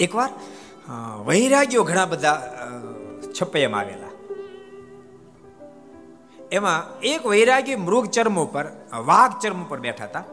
એકવાર 0.04 0.30
વૈરાગ્યો 1.28 1.84
ઘણા 1.88 2.08
બધા 2.12 2.36
છપૈયામાં 3.36 3.80
આવેલા. 3.82 4.12
એમાં 6.58 6.80
એક 7.12 7.22
વૈરાગી 7.32 7.76
મૃગ 7.86 8.04
ચર્મ 8.16 8.36
ઉપર 8.44 8.66
વાઘ 9.10 9.34
ચર્મ 9.42 9.58
ઉપર 9.64 9.78
બેઠા 9.86 10.08
હતા. 10.10 10.24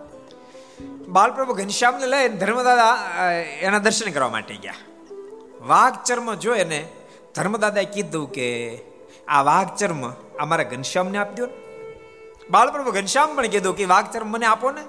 બાલપ્રભુ 1.15 1.53
ઘનશ્યામને 1.59 2.07
લઈ 2.13 2.25
ધર્મદાદા 2.41 2.93
એના 3.67 3.83
દર્શન 3.85 4.11
કરવા 4.15 4.33
માટે 4.35 4.55
ગયા. 4.65 4.79
વાઘ 5.71 5.97
ચર્મ 6.07 6.27
જોઈ 6.43 6.61
અને 6.65 6.79
ધર્મદાદાએ 7.35 7.88
કીધું 7.95 8.27
કે, 8.35 8.47
આ 9.27 9.41
વાઘ 9.49 9.71
ચર્મ 9.79 10.01
અમારા 10.43 10.71
ઘનશ્યામને 10.73 11.17
આપી 11.21 11.39
દો 11.39 11.47
બાલપ્રભુ 12.49 12.91
ઘનશ્યામ 12.97 13.35
પણ 13.38 13.53
કીધું 13.55 13.75
કે, 13.77 13.83
વાઘ 13.93 14.09
ચર્મ 14.13 14.29
મને 14.35 14.47
આપો 14.53 14.67
ને. 14.77 14.83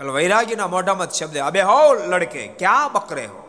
પેલો 0.00 0.12
વૈરાગીના 0.12 0.68
મોઢામાં 0.68 1.10
શબ્દ 1.10 1.36
અબે 1.42 1.62
હો 1.62 1.78
લડકે 2.10 2.42
ક્યાં 2.58 2.92
બકરે 2.92 3.26
હો 3.26 3.40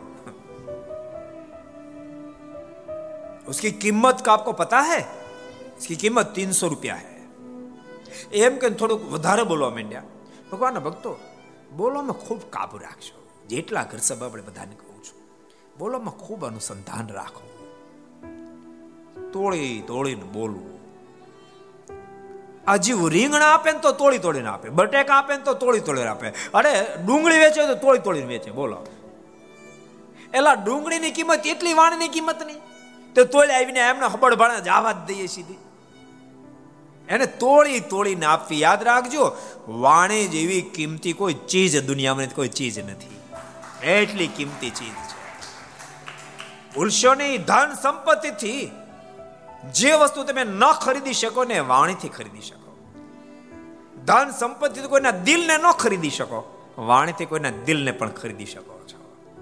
उसकी 3.46 3.70
कीमत 3.74 4.20
का 4.20 4.32
आपको 4.32 4.52
पता 4.54 4.80
है 4.82 5.00
इसकी 5.78 5.96
કિંમત 5.96 6.28
તીનસો 6.34 6.68
રૂપિયા 6.68 7.02
હે 7.02 8.42
એમ 8.42 8.58
કે 8.58 8.70
થોડુંક 8.72 9.02
વધારે 9.10 9.44
બોલવા 9.44 9.70
માંડ્યા 9.70 10.06
ભગવાનના 10.50 10.84
ભક્તો 10.86 11.10
બોલવામાં 11.76 12.20
ખૂબ 12.20 12.42
કાબુ 12.50 12.78
રાખજો 12.78 13.14
જેટલા 13.48 13.84
ઘર 13.84 14.00
સભા 14.00 14.28
આપણે 14.28 14.44
બધાને 14.44 14.74
કહું 14.74 15.02
છું 15.02 15.18
બોલવામાં 15.78 16.16
ખૂબ 16.18 16.46
અનુસંધાન 16.50 17.10
રાખો 17.10 17.44
તોડી 19.32 19.74
તોડીને 19.82 20.26
બોલવું 20.32 20.72
આજીવ 22.69 23.07
રીંગણા 23.07 23.53
આપે 23.53 23.71
ને 23.71 23.79
તો 23.79 23.91
તોડી 23.91 24.17
તોડીને 24.17 24.49
આપે, 24.49 24.69
બટેકા 24.69 25.15
આપે 25.15 25.35
ને 25.35 25.43
તો 25.43 25.53
તોડી 25.53 25.79
તોડીને 25.79 26.07
આપે. 26.07 26.29
અરે, 26.29 26.87
ડુંગળી 27.05 27.37
વેચે 27.37 27.67
તો 27.67 27.75
તોડી 27.75 27.99
તોડીને 27.99 28.25
વેચે, 28.25 28.51
બોલો. 28.51 28.85
એલા, 30.33 30.53
ડુંગળીની 30.53 31.11
કિંમત 31.11 31.45
એટલી 31.45 31.73
વાણની 31.73 32.07
કિંમત 32.07 32.43
નહીં. 32.43 32.57
તો 33.15 33.23
તોડી 33.23 33.51
આવીને 33.51 33.79
એમને 33.79 34.05
હબડ 34.05 34.33
ભાણા 34.33 34.59
જવા 34.59 34.91
જ 34.91 34.95
દઈએ 34.95 35.27
સીધી. 35.27 35.55
એને 37.09 37.25
તોડી 37.25 37.79
તોડીને 37.79 38.25
આપવી 38.25 38.61
યાદ 38.61 38.83
રાખજો, 38.83 39.37
વાણી 39.67 40.27
જેવી 40.27 40.61
કિંમતી 40.61 41.13
કોઈ 41.13 41.33
ચીજ 41.33 41.85
દુનિયામાં 41.85 42.27
કોઈ 42.35 42.47
ચીજ 42.47 42.79
નથી. 42.79 43.19
એટલી 43.85 44.27
કિંમતી 44.27 44.69
ચીજ 44.69 44.89
છે. 44.89 45.19
ભૂલશો 46.73 47.13
નહીં, 47.13 47.43
ધન 47.43 47.73
સંપત્તિથી 47.73 48.71
જે 49.73 49.93
વસ્તુ 49.93 50.23
તમે 50.23 50.43
ન 50.43 50.71
ખરીદી 50.71 51.13
શકો 51.13 51.43
ને 51.43 51.59
વાણીથી 51.59 52.09
ખરીદી 52.09 52.41
શકો. 52.41 52.58
ધન 54.09 54.29
સંપત્તિ 54.31 54.81
કોઈના 54.81 55.11
દિલને 55.11 55.55
ન 55.57 55.71
ખરીદી 55.71 56.09
શકો. 56.09 56.39
વાણીથી 56.77 57.25
કોઈના 57.25 57.51
દિલને 57.65 57.91
પણ 57.91 58.11
ખરીદી 58.11 58.45
શકો 58.45 58.75
છો. 58.87 58.99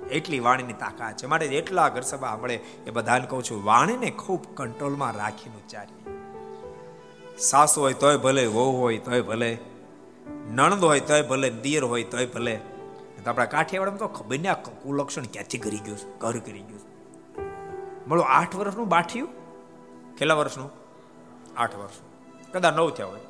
એટલી 0.09 0.39
વાણીની 0.39 0.73
તાકાત 0.73 1.17
છે. 1.17 1.25
માટે 1.25 1.45
એટલા 1.45 1.89
ઘર 1.89 2.01
સભા 2.01 2.29
સાંભળે 2.29 2.55
એ 2.87 2.91
બધાને 2.91 3.25
કહું 3.27 3.43
છું, 3.43 3.65
વાણીને 3.65 4.09
ખૂબ 4.09 4.41
કંટ્રોલમાં 4.55 5.13
રાખીને 5.13 5.55
ઉચ્ચારી 5.55 5.95
સાસુ 7.39 7.81
હોય 7.81 7.93
તોય 7.93 8.17
ભલે, 8.17 8.45
વહુ 8.45 8.67
હોય 8.77 8.97
તોય 8.97 9.21
ભલે, 9.21 9.51
નણંદ 10.51 10.83
હોય 10.83 10.99
તોય 10.99 11.21
ભલે, 11.21 11.49
દિયર 11.49 11.83
હોય 11.83 12.03
તોય 12.03 12.25
ભલે. 12.25 12.55
તો 13.23 13.29
આપણા 13.29 13.45
કાઠિયાવાડમાં 13.45 13.99
તો 13.99 14.07
ખબર 14.07 14.39
ને 14.39 14.47
આ 14.47 14.59
કુલક્ષણ 14.83 15.33
ક્યાંથી 15.33 15.57
કરી 15.57 15.77
ગયું 15.77 15.99
ઘર 16.19 16.37
કરી 16.39 16.65
ગયું 16.69 16.83
મળો 18.07 18.21
આઠ 18.21 18.55
વર્ષનું 18.55 18.87
બાઠિયું? 18.89 19.29
કેટલા 20.15 20.33
વર્ષનું? 20.33 20.69
આઠ 21.57 21.75
વર્ષનું. 21.75 22.07
કદાચ 22.51 22.73
નવ 22.73 22.89
થયા 22.89 23.05
હોય. 23.05 23.25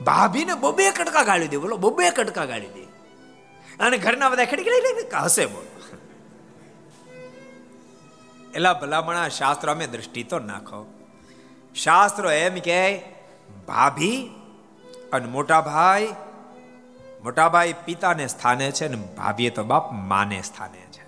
ભાભીને 0.00 0.54
બબે 0.54 0.90
કટકા 0.90 1.22
ગાળી 1.22 1.48
દે. 1.48 1.56
બોલો, 1.56 1.76
બબે 1.76 2.10
કટકા 2.10 2.44
ગાળી 2.44 2.66
દે. 2.66 2.82
અને 3.80 3.98
ઘરના 3.98 4.28
બધા 4.28 4.44
ખડી 4.44 4.64
હશે 5.22 5.46
બોલો. 5.46 5.98
એલા 8.54 8.72
ભલામણા 8.72 9.28
શાસ્ત્ર 9.28 9.70
અમે 9.70 9.86
દ્રષ્ટિ 9.86 10.22
તો 10.22 10.38
નાખો. 10.38 10.86
શાસ્ત્ર 11.74 12.26
એમ 12.26 12.54
કે, 12.54 13.02
ભાભી 13.66 14.30
અને 15.12 15.26
મોટા 15.26 15.60
ભાઈ 15.60 16.14
મોટા 17.22 17.48
ભાઈ 17.48 17.74
પિતાને 17.84 18.26
સ્થાને 18.26 18.70
છે 18.70 18.88
ને 18.88 18.96
ભાભીએ 18.96 19.50
તો 19.50 19.64
બાપ 19.64 19.92
માને 19.92 20.42
સ્થાને 20.42 20.78
છે. 20.78 21.04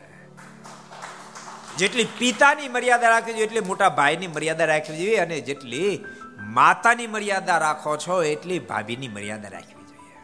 જેટલી 1.77 2.07
પિતાની 2.19 2.69
મર્યાદા 2.69 3.09
રાખવી 3.09 3.33
જોઈએ, 3.33 3.47
એટલી 3.47 3.61
મોટા 3.61 3.89
ભાઈની 3.89 4.27
મર્યાદા 4.27 4.65
રાખવી 4.65 4.97
જોઈએ 4.97 5.17
અને 5.17 5.41
જેટલી 5.41 6.05
માતાની 6.37 7.07
મર્યાદા 7.07 7.59
રાખો 7.59 7.97
છો 7.97 8.23
એટલી 8.23 8.59
ભાભીની 8.59 9.09
મર્યાદા 9.09 9.49
રાખવી 9.49 9.85
જોઈએ. 9.85 10.17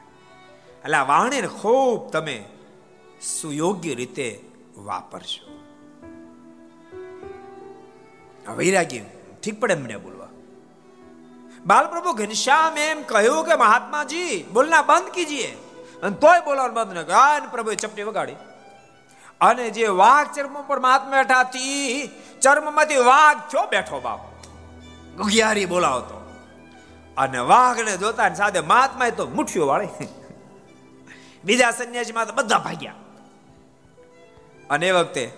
એટલે 0.85 0.97
આ 0.97 1.03
વાણીને 1.03 1.47
ખૂબ 1.47 2.13
તમે 2.13 2.45
સુયોગ્ય 3.41 3.95
રીતે 3.95 4.45
વાપરશો. 4.77 5.53
વૈરાગી 8.55 9.01
ઠીક 9.45 9.61
પડે 9.61 9.75
એમને 9.75 9.97
બોલવા. 9.97 10.29
બાલપ્રભુ 11.67 12.13
ઘનશ્યામ 12.13 12.79
એમ 12.79 13.03
કહ્યું 13.03 13.45
કે, 13.45 13.55
મહાત્માજી, 13.55 14.45
બોલના 14.53 14.83
બંધ 14.83 15.09
કીજીએ. 15.09 15.53
અને 16.03 16.17
તોય 16.17 16.41
બોલવાનું 16.41 16.77
બંધ 16.77 16.99
ન 16.99 17.03
ગાન 17.03 17.49
પ્રભુએ 17.49 17.75
ચપટી 17.75 18.03
વગાડી. 18.03 18.33
અને 19.41 19.71
જે 19.71 19.87
વાઘ 19.87 20.35
ચર્મ 20.35 20.63
પર 20.63 20.81
મહાત્મા 20.81 21.11
બેઠા 21.11 21.41
હતી, 21.41 22.11
ચર્મમાંથી 22.43 22.97
વાઘ 22.97 23.37
થયો 23.37 23.67
બેઠો 23.67 24.01
બાપ. 24.01 24.32
ગુગિયારી 25.17 25.67
બોલાવતો. 25.67 26.19
અને 27.17 27.39
વાઘને 27.39 27.97
જોતા 27.97 28.29
ને 28.29 28.35
સાથે 28.35 28.61
મહાત્મા 28.61 29.11
તો 29.11 29.27
મુઠ્યો 29.27 29.67
વાળે. 29.67 29.89
બીજા 31.45 31.71
સંન્યાસીમાં 31.71 32.27
તો 32.27 32.33
બધા 32.33 32.59
ભાગ્યા. 32.59 32.95
અને 34.71 34.89
એ 34.89 34.93
વખતે 34.93 35.33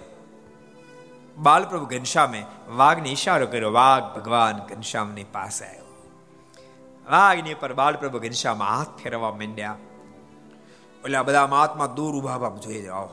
બાલપ્રભુ 1.37 1.87
ઘનશ્યામે 1.87 2.47
વાઘને 2.69 3.09
ઈશારો 3.09 3.47
કર્યો. 3.47 3.73
વાઘ 3.73 4.19
ભગવાન 4.19 4.59
ઘનશ્યામની 4.59 5.25
પાસે 5.25 5.65
આવ્યો. 5.65 5.85
વાઘની 7.11 7.55
પર 7.55 7.73
બાલપ્રભુ 7.73 8.19
ઘનશ્યામ 8.19 8.63
હાથ 8.63 9.03
ફેરવા 9.03 9.31
માંડ્યા. 9.31 9.77
એટલે 11.05 11.17
આ 11.17 11.23
બધા 11.23 11.47
મહાત્મા 11.47 11.87
દૂર 11.87 12.17
ઊભા 12.17 12.57
જોઈ 12.57 12.83
જાઓ 12.83 13.09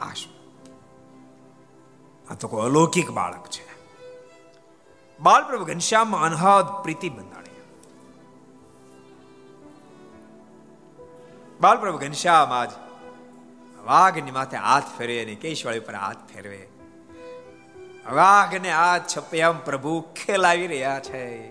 આ 0.00 0.12
આ 2.30 2.34
તો 2.34 2.48
કોઈ 2.48 2.62
અલૌકિક 2.62 3.10
બાળક 3.10 3.46
છે. 3.46 3.63
બાલપ્રભુ 5.20 5.64
ઘનશ્યામ 5.64 6.16
અનહદ 6.16 6.82
પ્રીતિ 6.82 7.08
બંધાણી. 7.08 7.62
બાલપ્રભુ 11.60 11.98
ઘનશ્યામ 11.98 12.52
આજ 12.52 12.70
વાઘની 13.84 14.30
માથે 14.30 14.56
હાથ 14.56 14.84
ફેરવે 14.98 15.24
અને 15.24 15.34
કેશવાળી 15.34 15.80
પર 15.80 15.94
હાથ 15.94 16.16
ફેરવે. 16.34 16.68
વાઘને 18.12 18.70
આ 18.70 18.98
છપ્યામ 18.98 19.58
પ્રભુ 19.58 20.00
ખેલાવી 20.00 20.66
રહ્યા 20.66 21.00
છે. 21.00 21.48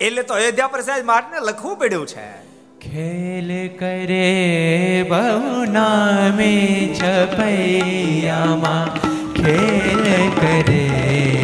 એટલે 0.00 0.22
તો 0.22 0.34
અયોધ્યા 0.34 0.68
પ્રસાદ 0.68 1.04
માટને 1.04 1.38
લખવું 1.40 1.76
પડ્યું 1.76 2.06
છે. 2.06 2.54
ખેલ 2.80 3.76
કરે 3.78 5.06
બહુ 5.08 5.64
નામે 5.72 6.94
છપૈયામાં, 7.00 8.94
ખેલ 9.34 10.30
કરે 10.40 11.43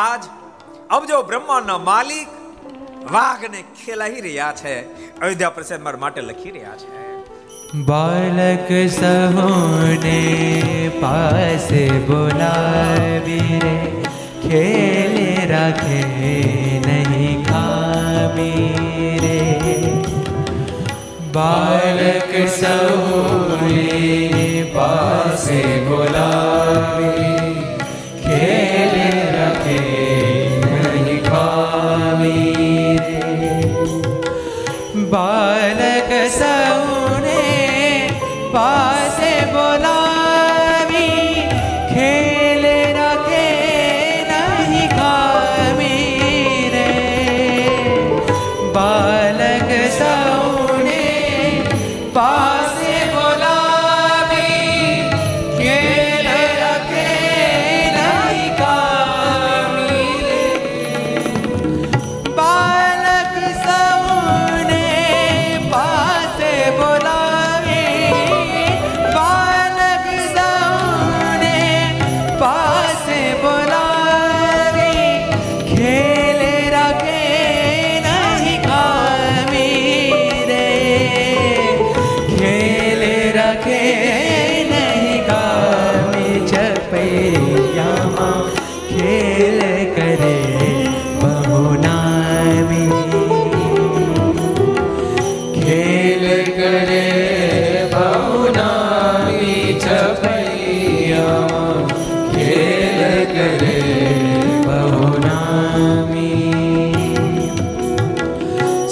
આજ 0.00 0.24
અબજો 0.90 1.22
બ્રહ્માંડના 1.22 1.78
માલિક, 1.78 2.28
વાઘને 3.12 3.62
ખેલાવી 3.62 4.20
રહ્યા 4.20 4.52
છે. 4.52 4.82
અયોધ્યા 5.20 5.50
પ્રસાદ 5.50 5.82
મારા 5.82 5.98
માટે 5.98 6.20
લખી 6.20 6.50
રહ્યા 6.50 6.76
છે. 6.76 7.10
બાલક 7.82 8.90
સહોને 8.90 10.90
પાસે 11.00 11.90
બોલાવી 11.90 13.60
રે. 13.62 14.02
ખેલે 14.42 15.46
રાખે 15.46 16.82
નહીં 16.86 17.44
ખામી 17.44 19.18
રે. 19.22 19.92
બાલક 21.32 22.48
સહોને 22.48 24.70
પાસે 24.74 25.88
બોલાવી 25.88 27.39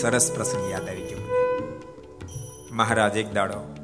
સરસ 0.08 0.32
પ્રસંગ 0.32 0.72
યાદ 0.72 0.90
આવી 0.90 1.02
ગયો 1.02 1.18
મહારાજ 2.72 3.18
એક 3.18 3.34
દાડો 3.34 3.76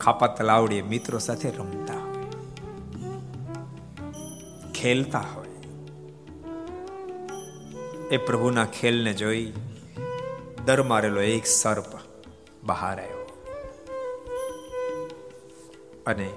ખાપા 0.00 0.26
તલાવડીએ 0.26 0.82
મિત્રો 0.82 1.18
સાથે 1.18 1.50
રમતા 1.50 1.94
હોય. 1.94 2.24
ખેલતા 4.72 5.24
હોય. 5.34 5.48
એ 8.10 8.16
પ્રભુના 8.16 8.64
ખેલને 8.64 9.12
જોઈ 9.12 9.52
દર 10.64 10.82
મારેલો 10.82 11.20
એક 11.20 11.46
સર્પ 11.46 11.98
બહાર 12.64 13.00
આવ્યો. 13.00 13.42
અને 16.06 16.30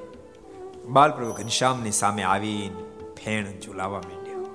બાલપ્રભુ 0.85 1.31
ઘનશ્યામની 1.31 1.91
સામે 1.91 2.23
આવીને 2.23 2.83
ફેણ 3.23 3.59
ઝુલાવા 3.59 3.99
માંડ્યો. 3.99 4.45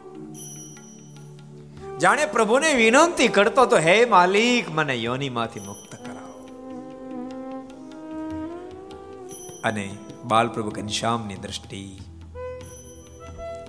જાણે 2.00 2.26
પ્રભુને 2.26 2.68
વિનંતી 2.74 3.28
કરતો 3.28 3.62
તો 3.66 3.78
હે 3.78 3.94
માલિક, 4.04 4.66
મને 4.70 4.94
યોનીમાંથી 4.96 5.60
મુક્ત 5.60 5.94
કરાવો. 5.94 6.42
અને 9.64 9.86
બાલપ્રભુ 10.24 10.70
ઘનશ્યામની 10.70 11.34
દ્રષ્ટિ 11.36 11.80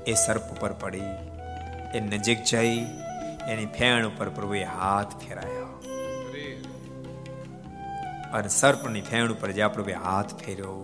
એ 0.07 0.13
સર્પ 0.13 0.51
પર 0.59 0.73
પડી, 0.73 1.09
એ 1.95 1.99
નજીક 1.99 2.43
જઈ, 2.43 2.75
એની 3.47 3.69
ફેણ 3.77 4.07
ઉપર 4.07 4.27
પ્રભુએ 4.29 4.63
હાથ 4.73 5.15
ફેરાયો. 5.23 5.69
અને 8.33 8.47
સર્પની 8.47 9.01
ફેણ 9.01 9.31
ઉપર 9.31 9.49
જ્યાં 9.51 9.73
પ્રભુએ 9.73 9.97
હાથ 10.03 10.35
ફેર્યો, 10.43 10.75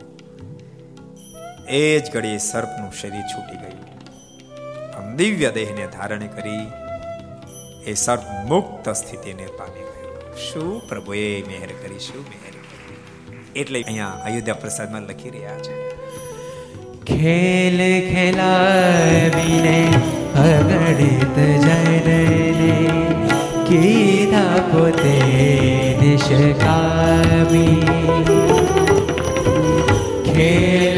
એ 1.69 1.83
જ 1.99 2.11
ઘડીએ 2.13 2.37
સર્પનું 2.37 2.91
શરીર 2.93 3.27
છૂટી 3.33 3.59
ગયું. 3.63 3.83
દિવ્ય 5.15 5.49
દેહને 5.51 5.85
ધારણ 5.87 6.25
કરી 6.27 6.65
એ 7.87 7.93
સર્પ 7.93 8.23
મુક્ત 8.47 8.85
સ્થિતિને 8.99 9.47
પામી 9.57 9.85
ગયો. 9.89 10.13
શું 10.45 10.71
પ્રભુએ 10.89 11.25
મહેર 11.47 11.71
કરી, 11.81 11.99
શું 11.99 12.23
મહેર 12.31 12.53
એટલે 13.55 13.79
અહીંયા 13.79 14.15
અયોધ્યા 14.27 14.61
પ્રસાદમાં 14.63 15.05
લખી 15.09 15.31
રહ્યા 15.35 15.59
છે. 15.65 15.75
ખેલ 17.09 17.79
ખેલાવીને 18.11 19.77
અગણિત 20.45 21.37
જનને 21.65 22.21
કીધા 23.67 24.57
પોતે 24.71 25.15
નિષ્કામી 26.01 27.77
ખેલ 30.27 30.94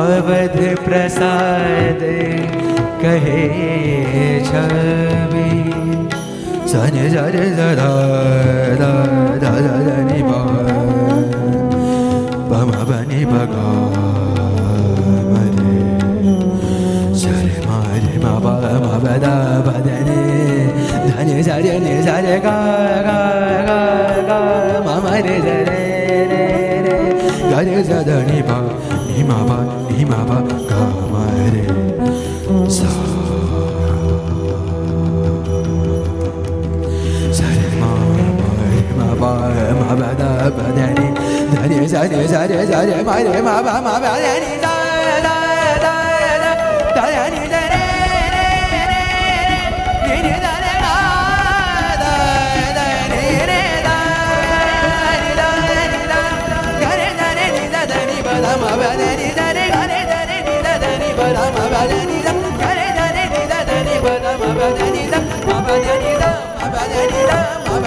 અવધ 0.00 0.58
પ્રસાદ 0.84 2.02
કહે 3.00 3.16
છવી 4.48 5.60
સન 6.64 6.96
જર 7.14 7.36
દા 7.60 9.00
દા 9.42 9.98
ની 10.08 10.22
પમ 12.50 12.70
બની 12.88 13.24
ભગા 13.32 13.74
સરે 17.14 17.54
મારે 17.66 18.14
બાબા 18.24 18.58
બા 18.64 18.76
મા 18.84 18.98
બદા 19.04 19.46
બદને 19.66 20.20
ધને 21.06 21.38
સરે 21.42 21.74
ને 21.86 21.94
જર 22.06 22.26
ગા 22.46 22.68
ગા 23.08 23.30
ગા 23.68 23.90
ગા 24.28 24.80
ma 29.30 29.38
ba 29.48 29.58
hi 29.96 30.04
ma 30.12 30.20
ba 30.30 30.38
ga 30.70 30.80
ma 31.12 31.22
re 31.54 31.64
sa 32.76 32.90
sa 37.38 37.46
re 37.58 37.68
ma 37.80 37.90
ba 38.40 38.50
hi 38.74 38.82
ma 38.98 39.08
ba 39.22 39.32
ma 39.80 39.90
ba 40.00 40.10
da 40.20 40.30
ba 40.58 40.66
da 40.78 40.86
ni 40.98 41.06
da 41.54 41.62
ni 41.70 41.78
sa 41.94 42.00
ni 42.10 42.20
sa 42.34 42.40
ni 42.50 42.58
sa 42.70 42.78
ni 42.88 42.96
ma 43.08 43.16
ni 43.26 43.40
ma 43.48 43.56
ba 43.66 43.74
ma 43.86 43.94
ba 44.04 44.12
da 44.26 44.32
ni 44.44 44.52
da 44.66 44.79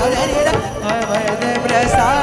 દા 0.03 0.53
મા 0.83 1.01
બા 1.09 1.87
દા 1.95 2.22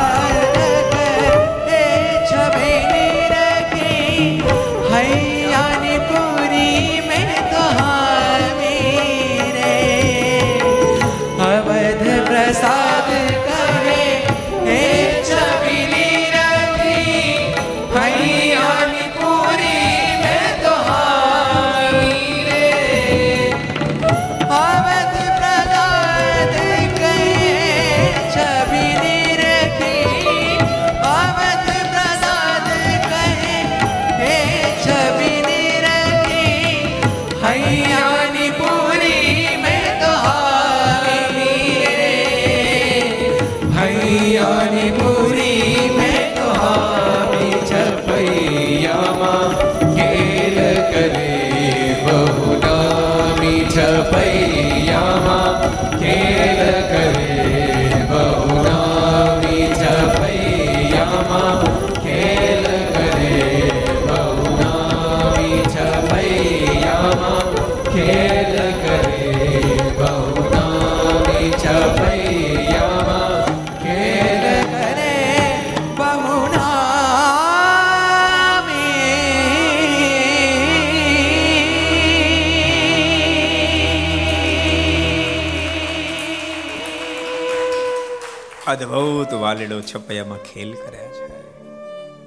અદ્ભુત 88.91 89.35
વાલીડો 89.35 89.81
છપૈયામાં 89.81 90.39
ખેલ 90.39 90.75
કર્યા 90.75 91.07
છે. 91.07 91.53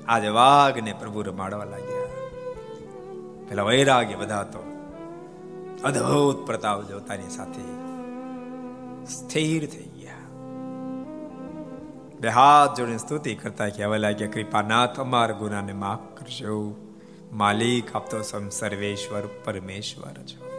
આજે 0.06 0.28
વાઘને 0.28 0.94
પ્રભુ 0.94 1.22
રમાડવા 1.22 1.64
લાગ્યા. 1.64 2.04
પેલા 3.50 3.64
વૈરાગ્ય 3.64 4.16
બધા 4.16 4.44
તો 4.44 4.60
અદ્ભુત 5.84 6.46
પ્રતાપ 6.46 6.88
જોતાની 6.88 7.30
સાથે 7.30 7.62
સ્થિર 9.06 9.66
થઈ 9.68 9.84
ગયા. 9.84 10.16
બે 12.20 12.28
હાથ 12.28 12.78
જોડીને 12.78 12.98
સ્તુતિ 12.98 13.36
કરતા 13.36 13.70
કહેવા 13.70 13.98
લાગ્યા, 13.98 14.28
કૃપાનાથ, 14.28 15.00
અમાર 15.00 15.34
ગુનાને 15.34 15.74
માફ 15.74 16.20
કરજો. 16.20 16.76
માલિક 17.32 17.96
આપતો 17.96 18.22
સમ 18.22 18.50
સર્વેશ્વર 18.50 19.24
પરમેશ્વર 19.46 20.14
છો. 20.14 20.53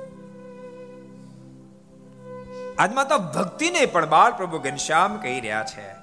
આજમાં 2.79 3.09
તો 3.09 3.19
ભક્તિને 3.19 3.87
પણ 3.87 4.07
બાળ 4.07 4.37
પ્રભુ 4.37 4.59
ઘનશ્યામ 4.59 5.17
કહી 5.17 5.41
રહ્યા 5.41 5.65
છે. 5.65 5.95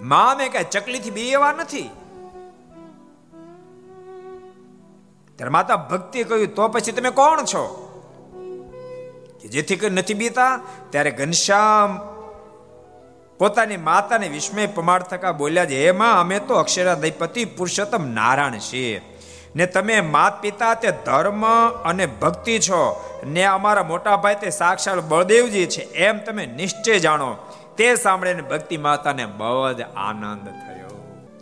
મા 0.00 0.34
મેં 0.38 0.52
કઈ 0.52 0.64
ચકલીથી 0.64 1.10
બી 1.10 1.28
એવા 1.28 1.52
નથી. 1.52 1.90
ત્યારે 5.36 5.48
માતા 5.48 5.76
ભક્તિ 5.76 6.24
કહ્યું, 6.24 6.54
તો 6.54 6.68
પછી 6.68 6.92
તમે 6.92 7.10
કોણ 7.10 7.44
છો? 7.44 7.82
કે 9.42 9.48
જેથી 9.48 9.76
કરી 9.76 9.90
નથી 9.90 10.14
બીતા, 10.14 10.60
ત્યારે 10.90 11.10
ઘનશ્યામ 11.10 11.98
પોતાની 13.38 13.76
માતાને 13.76 14.28
વિસ્મય 14.28 14.66
પ્રમાણ 14.66 15.02
થકા 15.02 15.32
બોલ્યા 15.32 15.66
છે 15.66 15.88
એમાં 15.88 16.20
અમે 16.20 16.38
તો 16.38 16.54
અક્ષરાદિપતિ 16.54 17.44
પુરુષોત્તમ 17.44 18.06
નારાયણ 18.06 18.58
છીએ. 18.58 19.15
ને 19.56 19.66
તમે 19.66 20.00
માત 20.00 20.42
પિતા 20.42 20.74
તે 20.74 20.90
ધર્મ 20.90 21.46
અને 21.84 22.06
ભક્તિ 22.06 22.58
છો. 22.58 23.08
ને 23.26 23.44
અમારા 23.44 23.82
મોટા 23.82 24.16
ભાઈ 24.16 24.34
તે 24.34 24.50
સાક્ષાત 24.50 24.98
બળદેવજી 24.98 25.66
છે. 25.66 25.82
એમ 25.82 26.18
તમે 26.18 26.46
નિશ્ચય 26.46 26.98
જાણો. 26.98 27.36
તે 27.76 27.94
સાંભળીને 27.96 28.42
ભક્તિ 28.42 28.76
માતાને 28.76 29.26
બહુ 29.26 29.72
જ 29.72 29.80
આનંદ 29.96 30.48
થયો. 30.48 30.86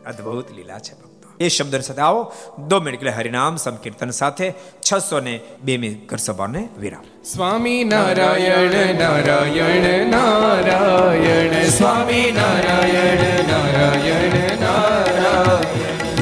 અદ્ભુત 0.06 0.50
લીલા 0.50 0.78
છે 0.78 0.92
ભક્તો. 0.92 1.28
એ 1.40 1.48
શબ્દ 1.48 1.80
સાથે 1.80 2.00
આવો. 2.00 2.32
દો 2.68 2.80
મિનિટ 2.80 3.00
એટલે 3.00 3.10
હરિનામ 3.10 3.56
સંકીર્તન 3.56 4.10
સાથે 4.10 4.54
છસો 4.92 5.20
ને 5.20 5.40
બે 5.62 5.76
મિનિટ 5.76 6.08
કર 6.08 6.16
સભાને 6.16 6.68
વિરામ. 6.78 7.22
સ્વામી 7.24 7.84
નારાયણ 7.84 8.94
નારાયણ 8.94 10.06
નારાયણ. 10.06 11.68
સ્વામી 11.68 12.32
નારાયણ 12.36 13.18
નારાયણ 13.48 14.60
નારાયણ. 14.60 15.73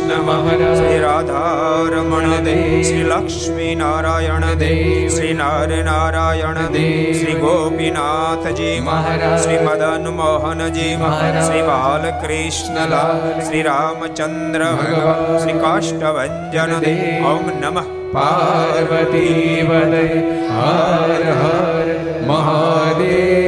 મહારાજ. 0.00 0.76
શ્રી 0.76 0.98
રાધારમણ 0.98 2.44
દેવ 2.44 2.82
શ્રી 2.82 3.02
લક્ષ્મી 3.02 3.74
નારાયણ 3.74 4.54
દેવ. 4.54 5.08
શ્રી 5.08 5.32
નર 5.32 5.84
નારાયણ 5.84 6.54
દેવ. 6.54 7.22
શ્રી 7.22 7.32
ગોપીનાથજી 7.32 8.80
મહારાજ 8.80 9.42
શ્રી 9.42 9.58
મદન 9.58 10.08
મોહનજી 10.08 10.96
મહારાજ 10.96 11.46
શ્રી 11.46 11.62
બાલકૃષ્ણલાલ 11.62 13.40
શ્રી 13.40 13.62
રામચંદ્ર 13.62 14.64
ભગવાન. 14.64 15.38
શ્રી 15.38 15.52
કાષ્ટભન 15.52 16.78
દેવ. 16.78 17.26
ઓમ 17.26 17.50
નમઃ. 17.60 17.82
પાર્વતી 18.12 19.60
હર 19.70 21.32
હર 21.32 21.94
મહાદેવ. 22.26 23.41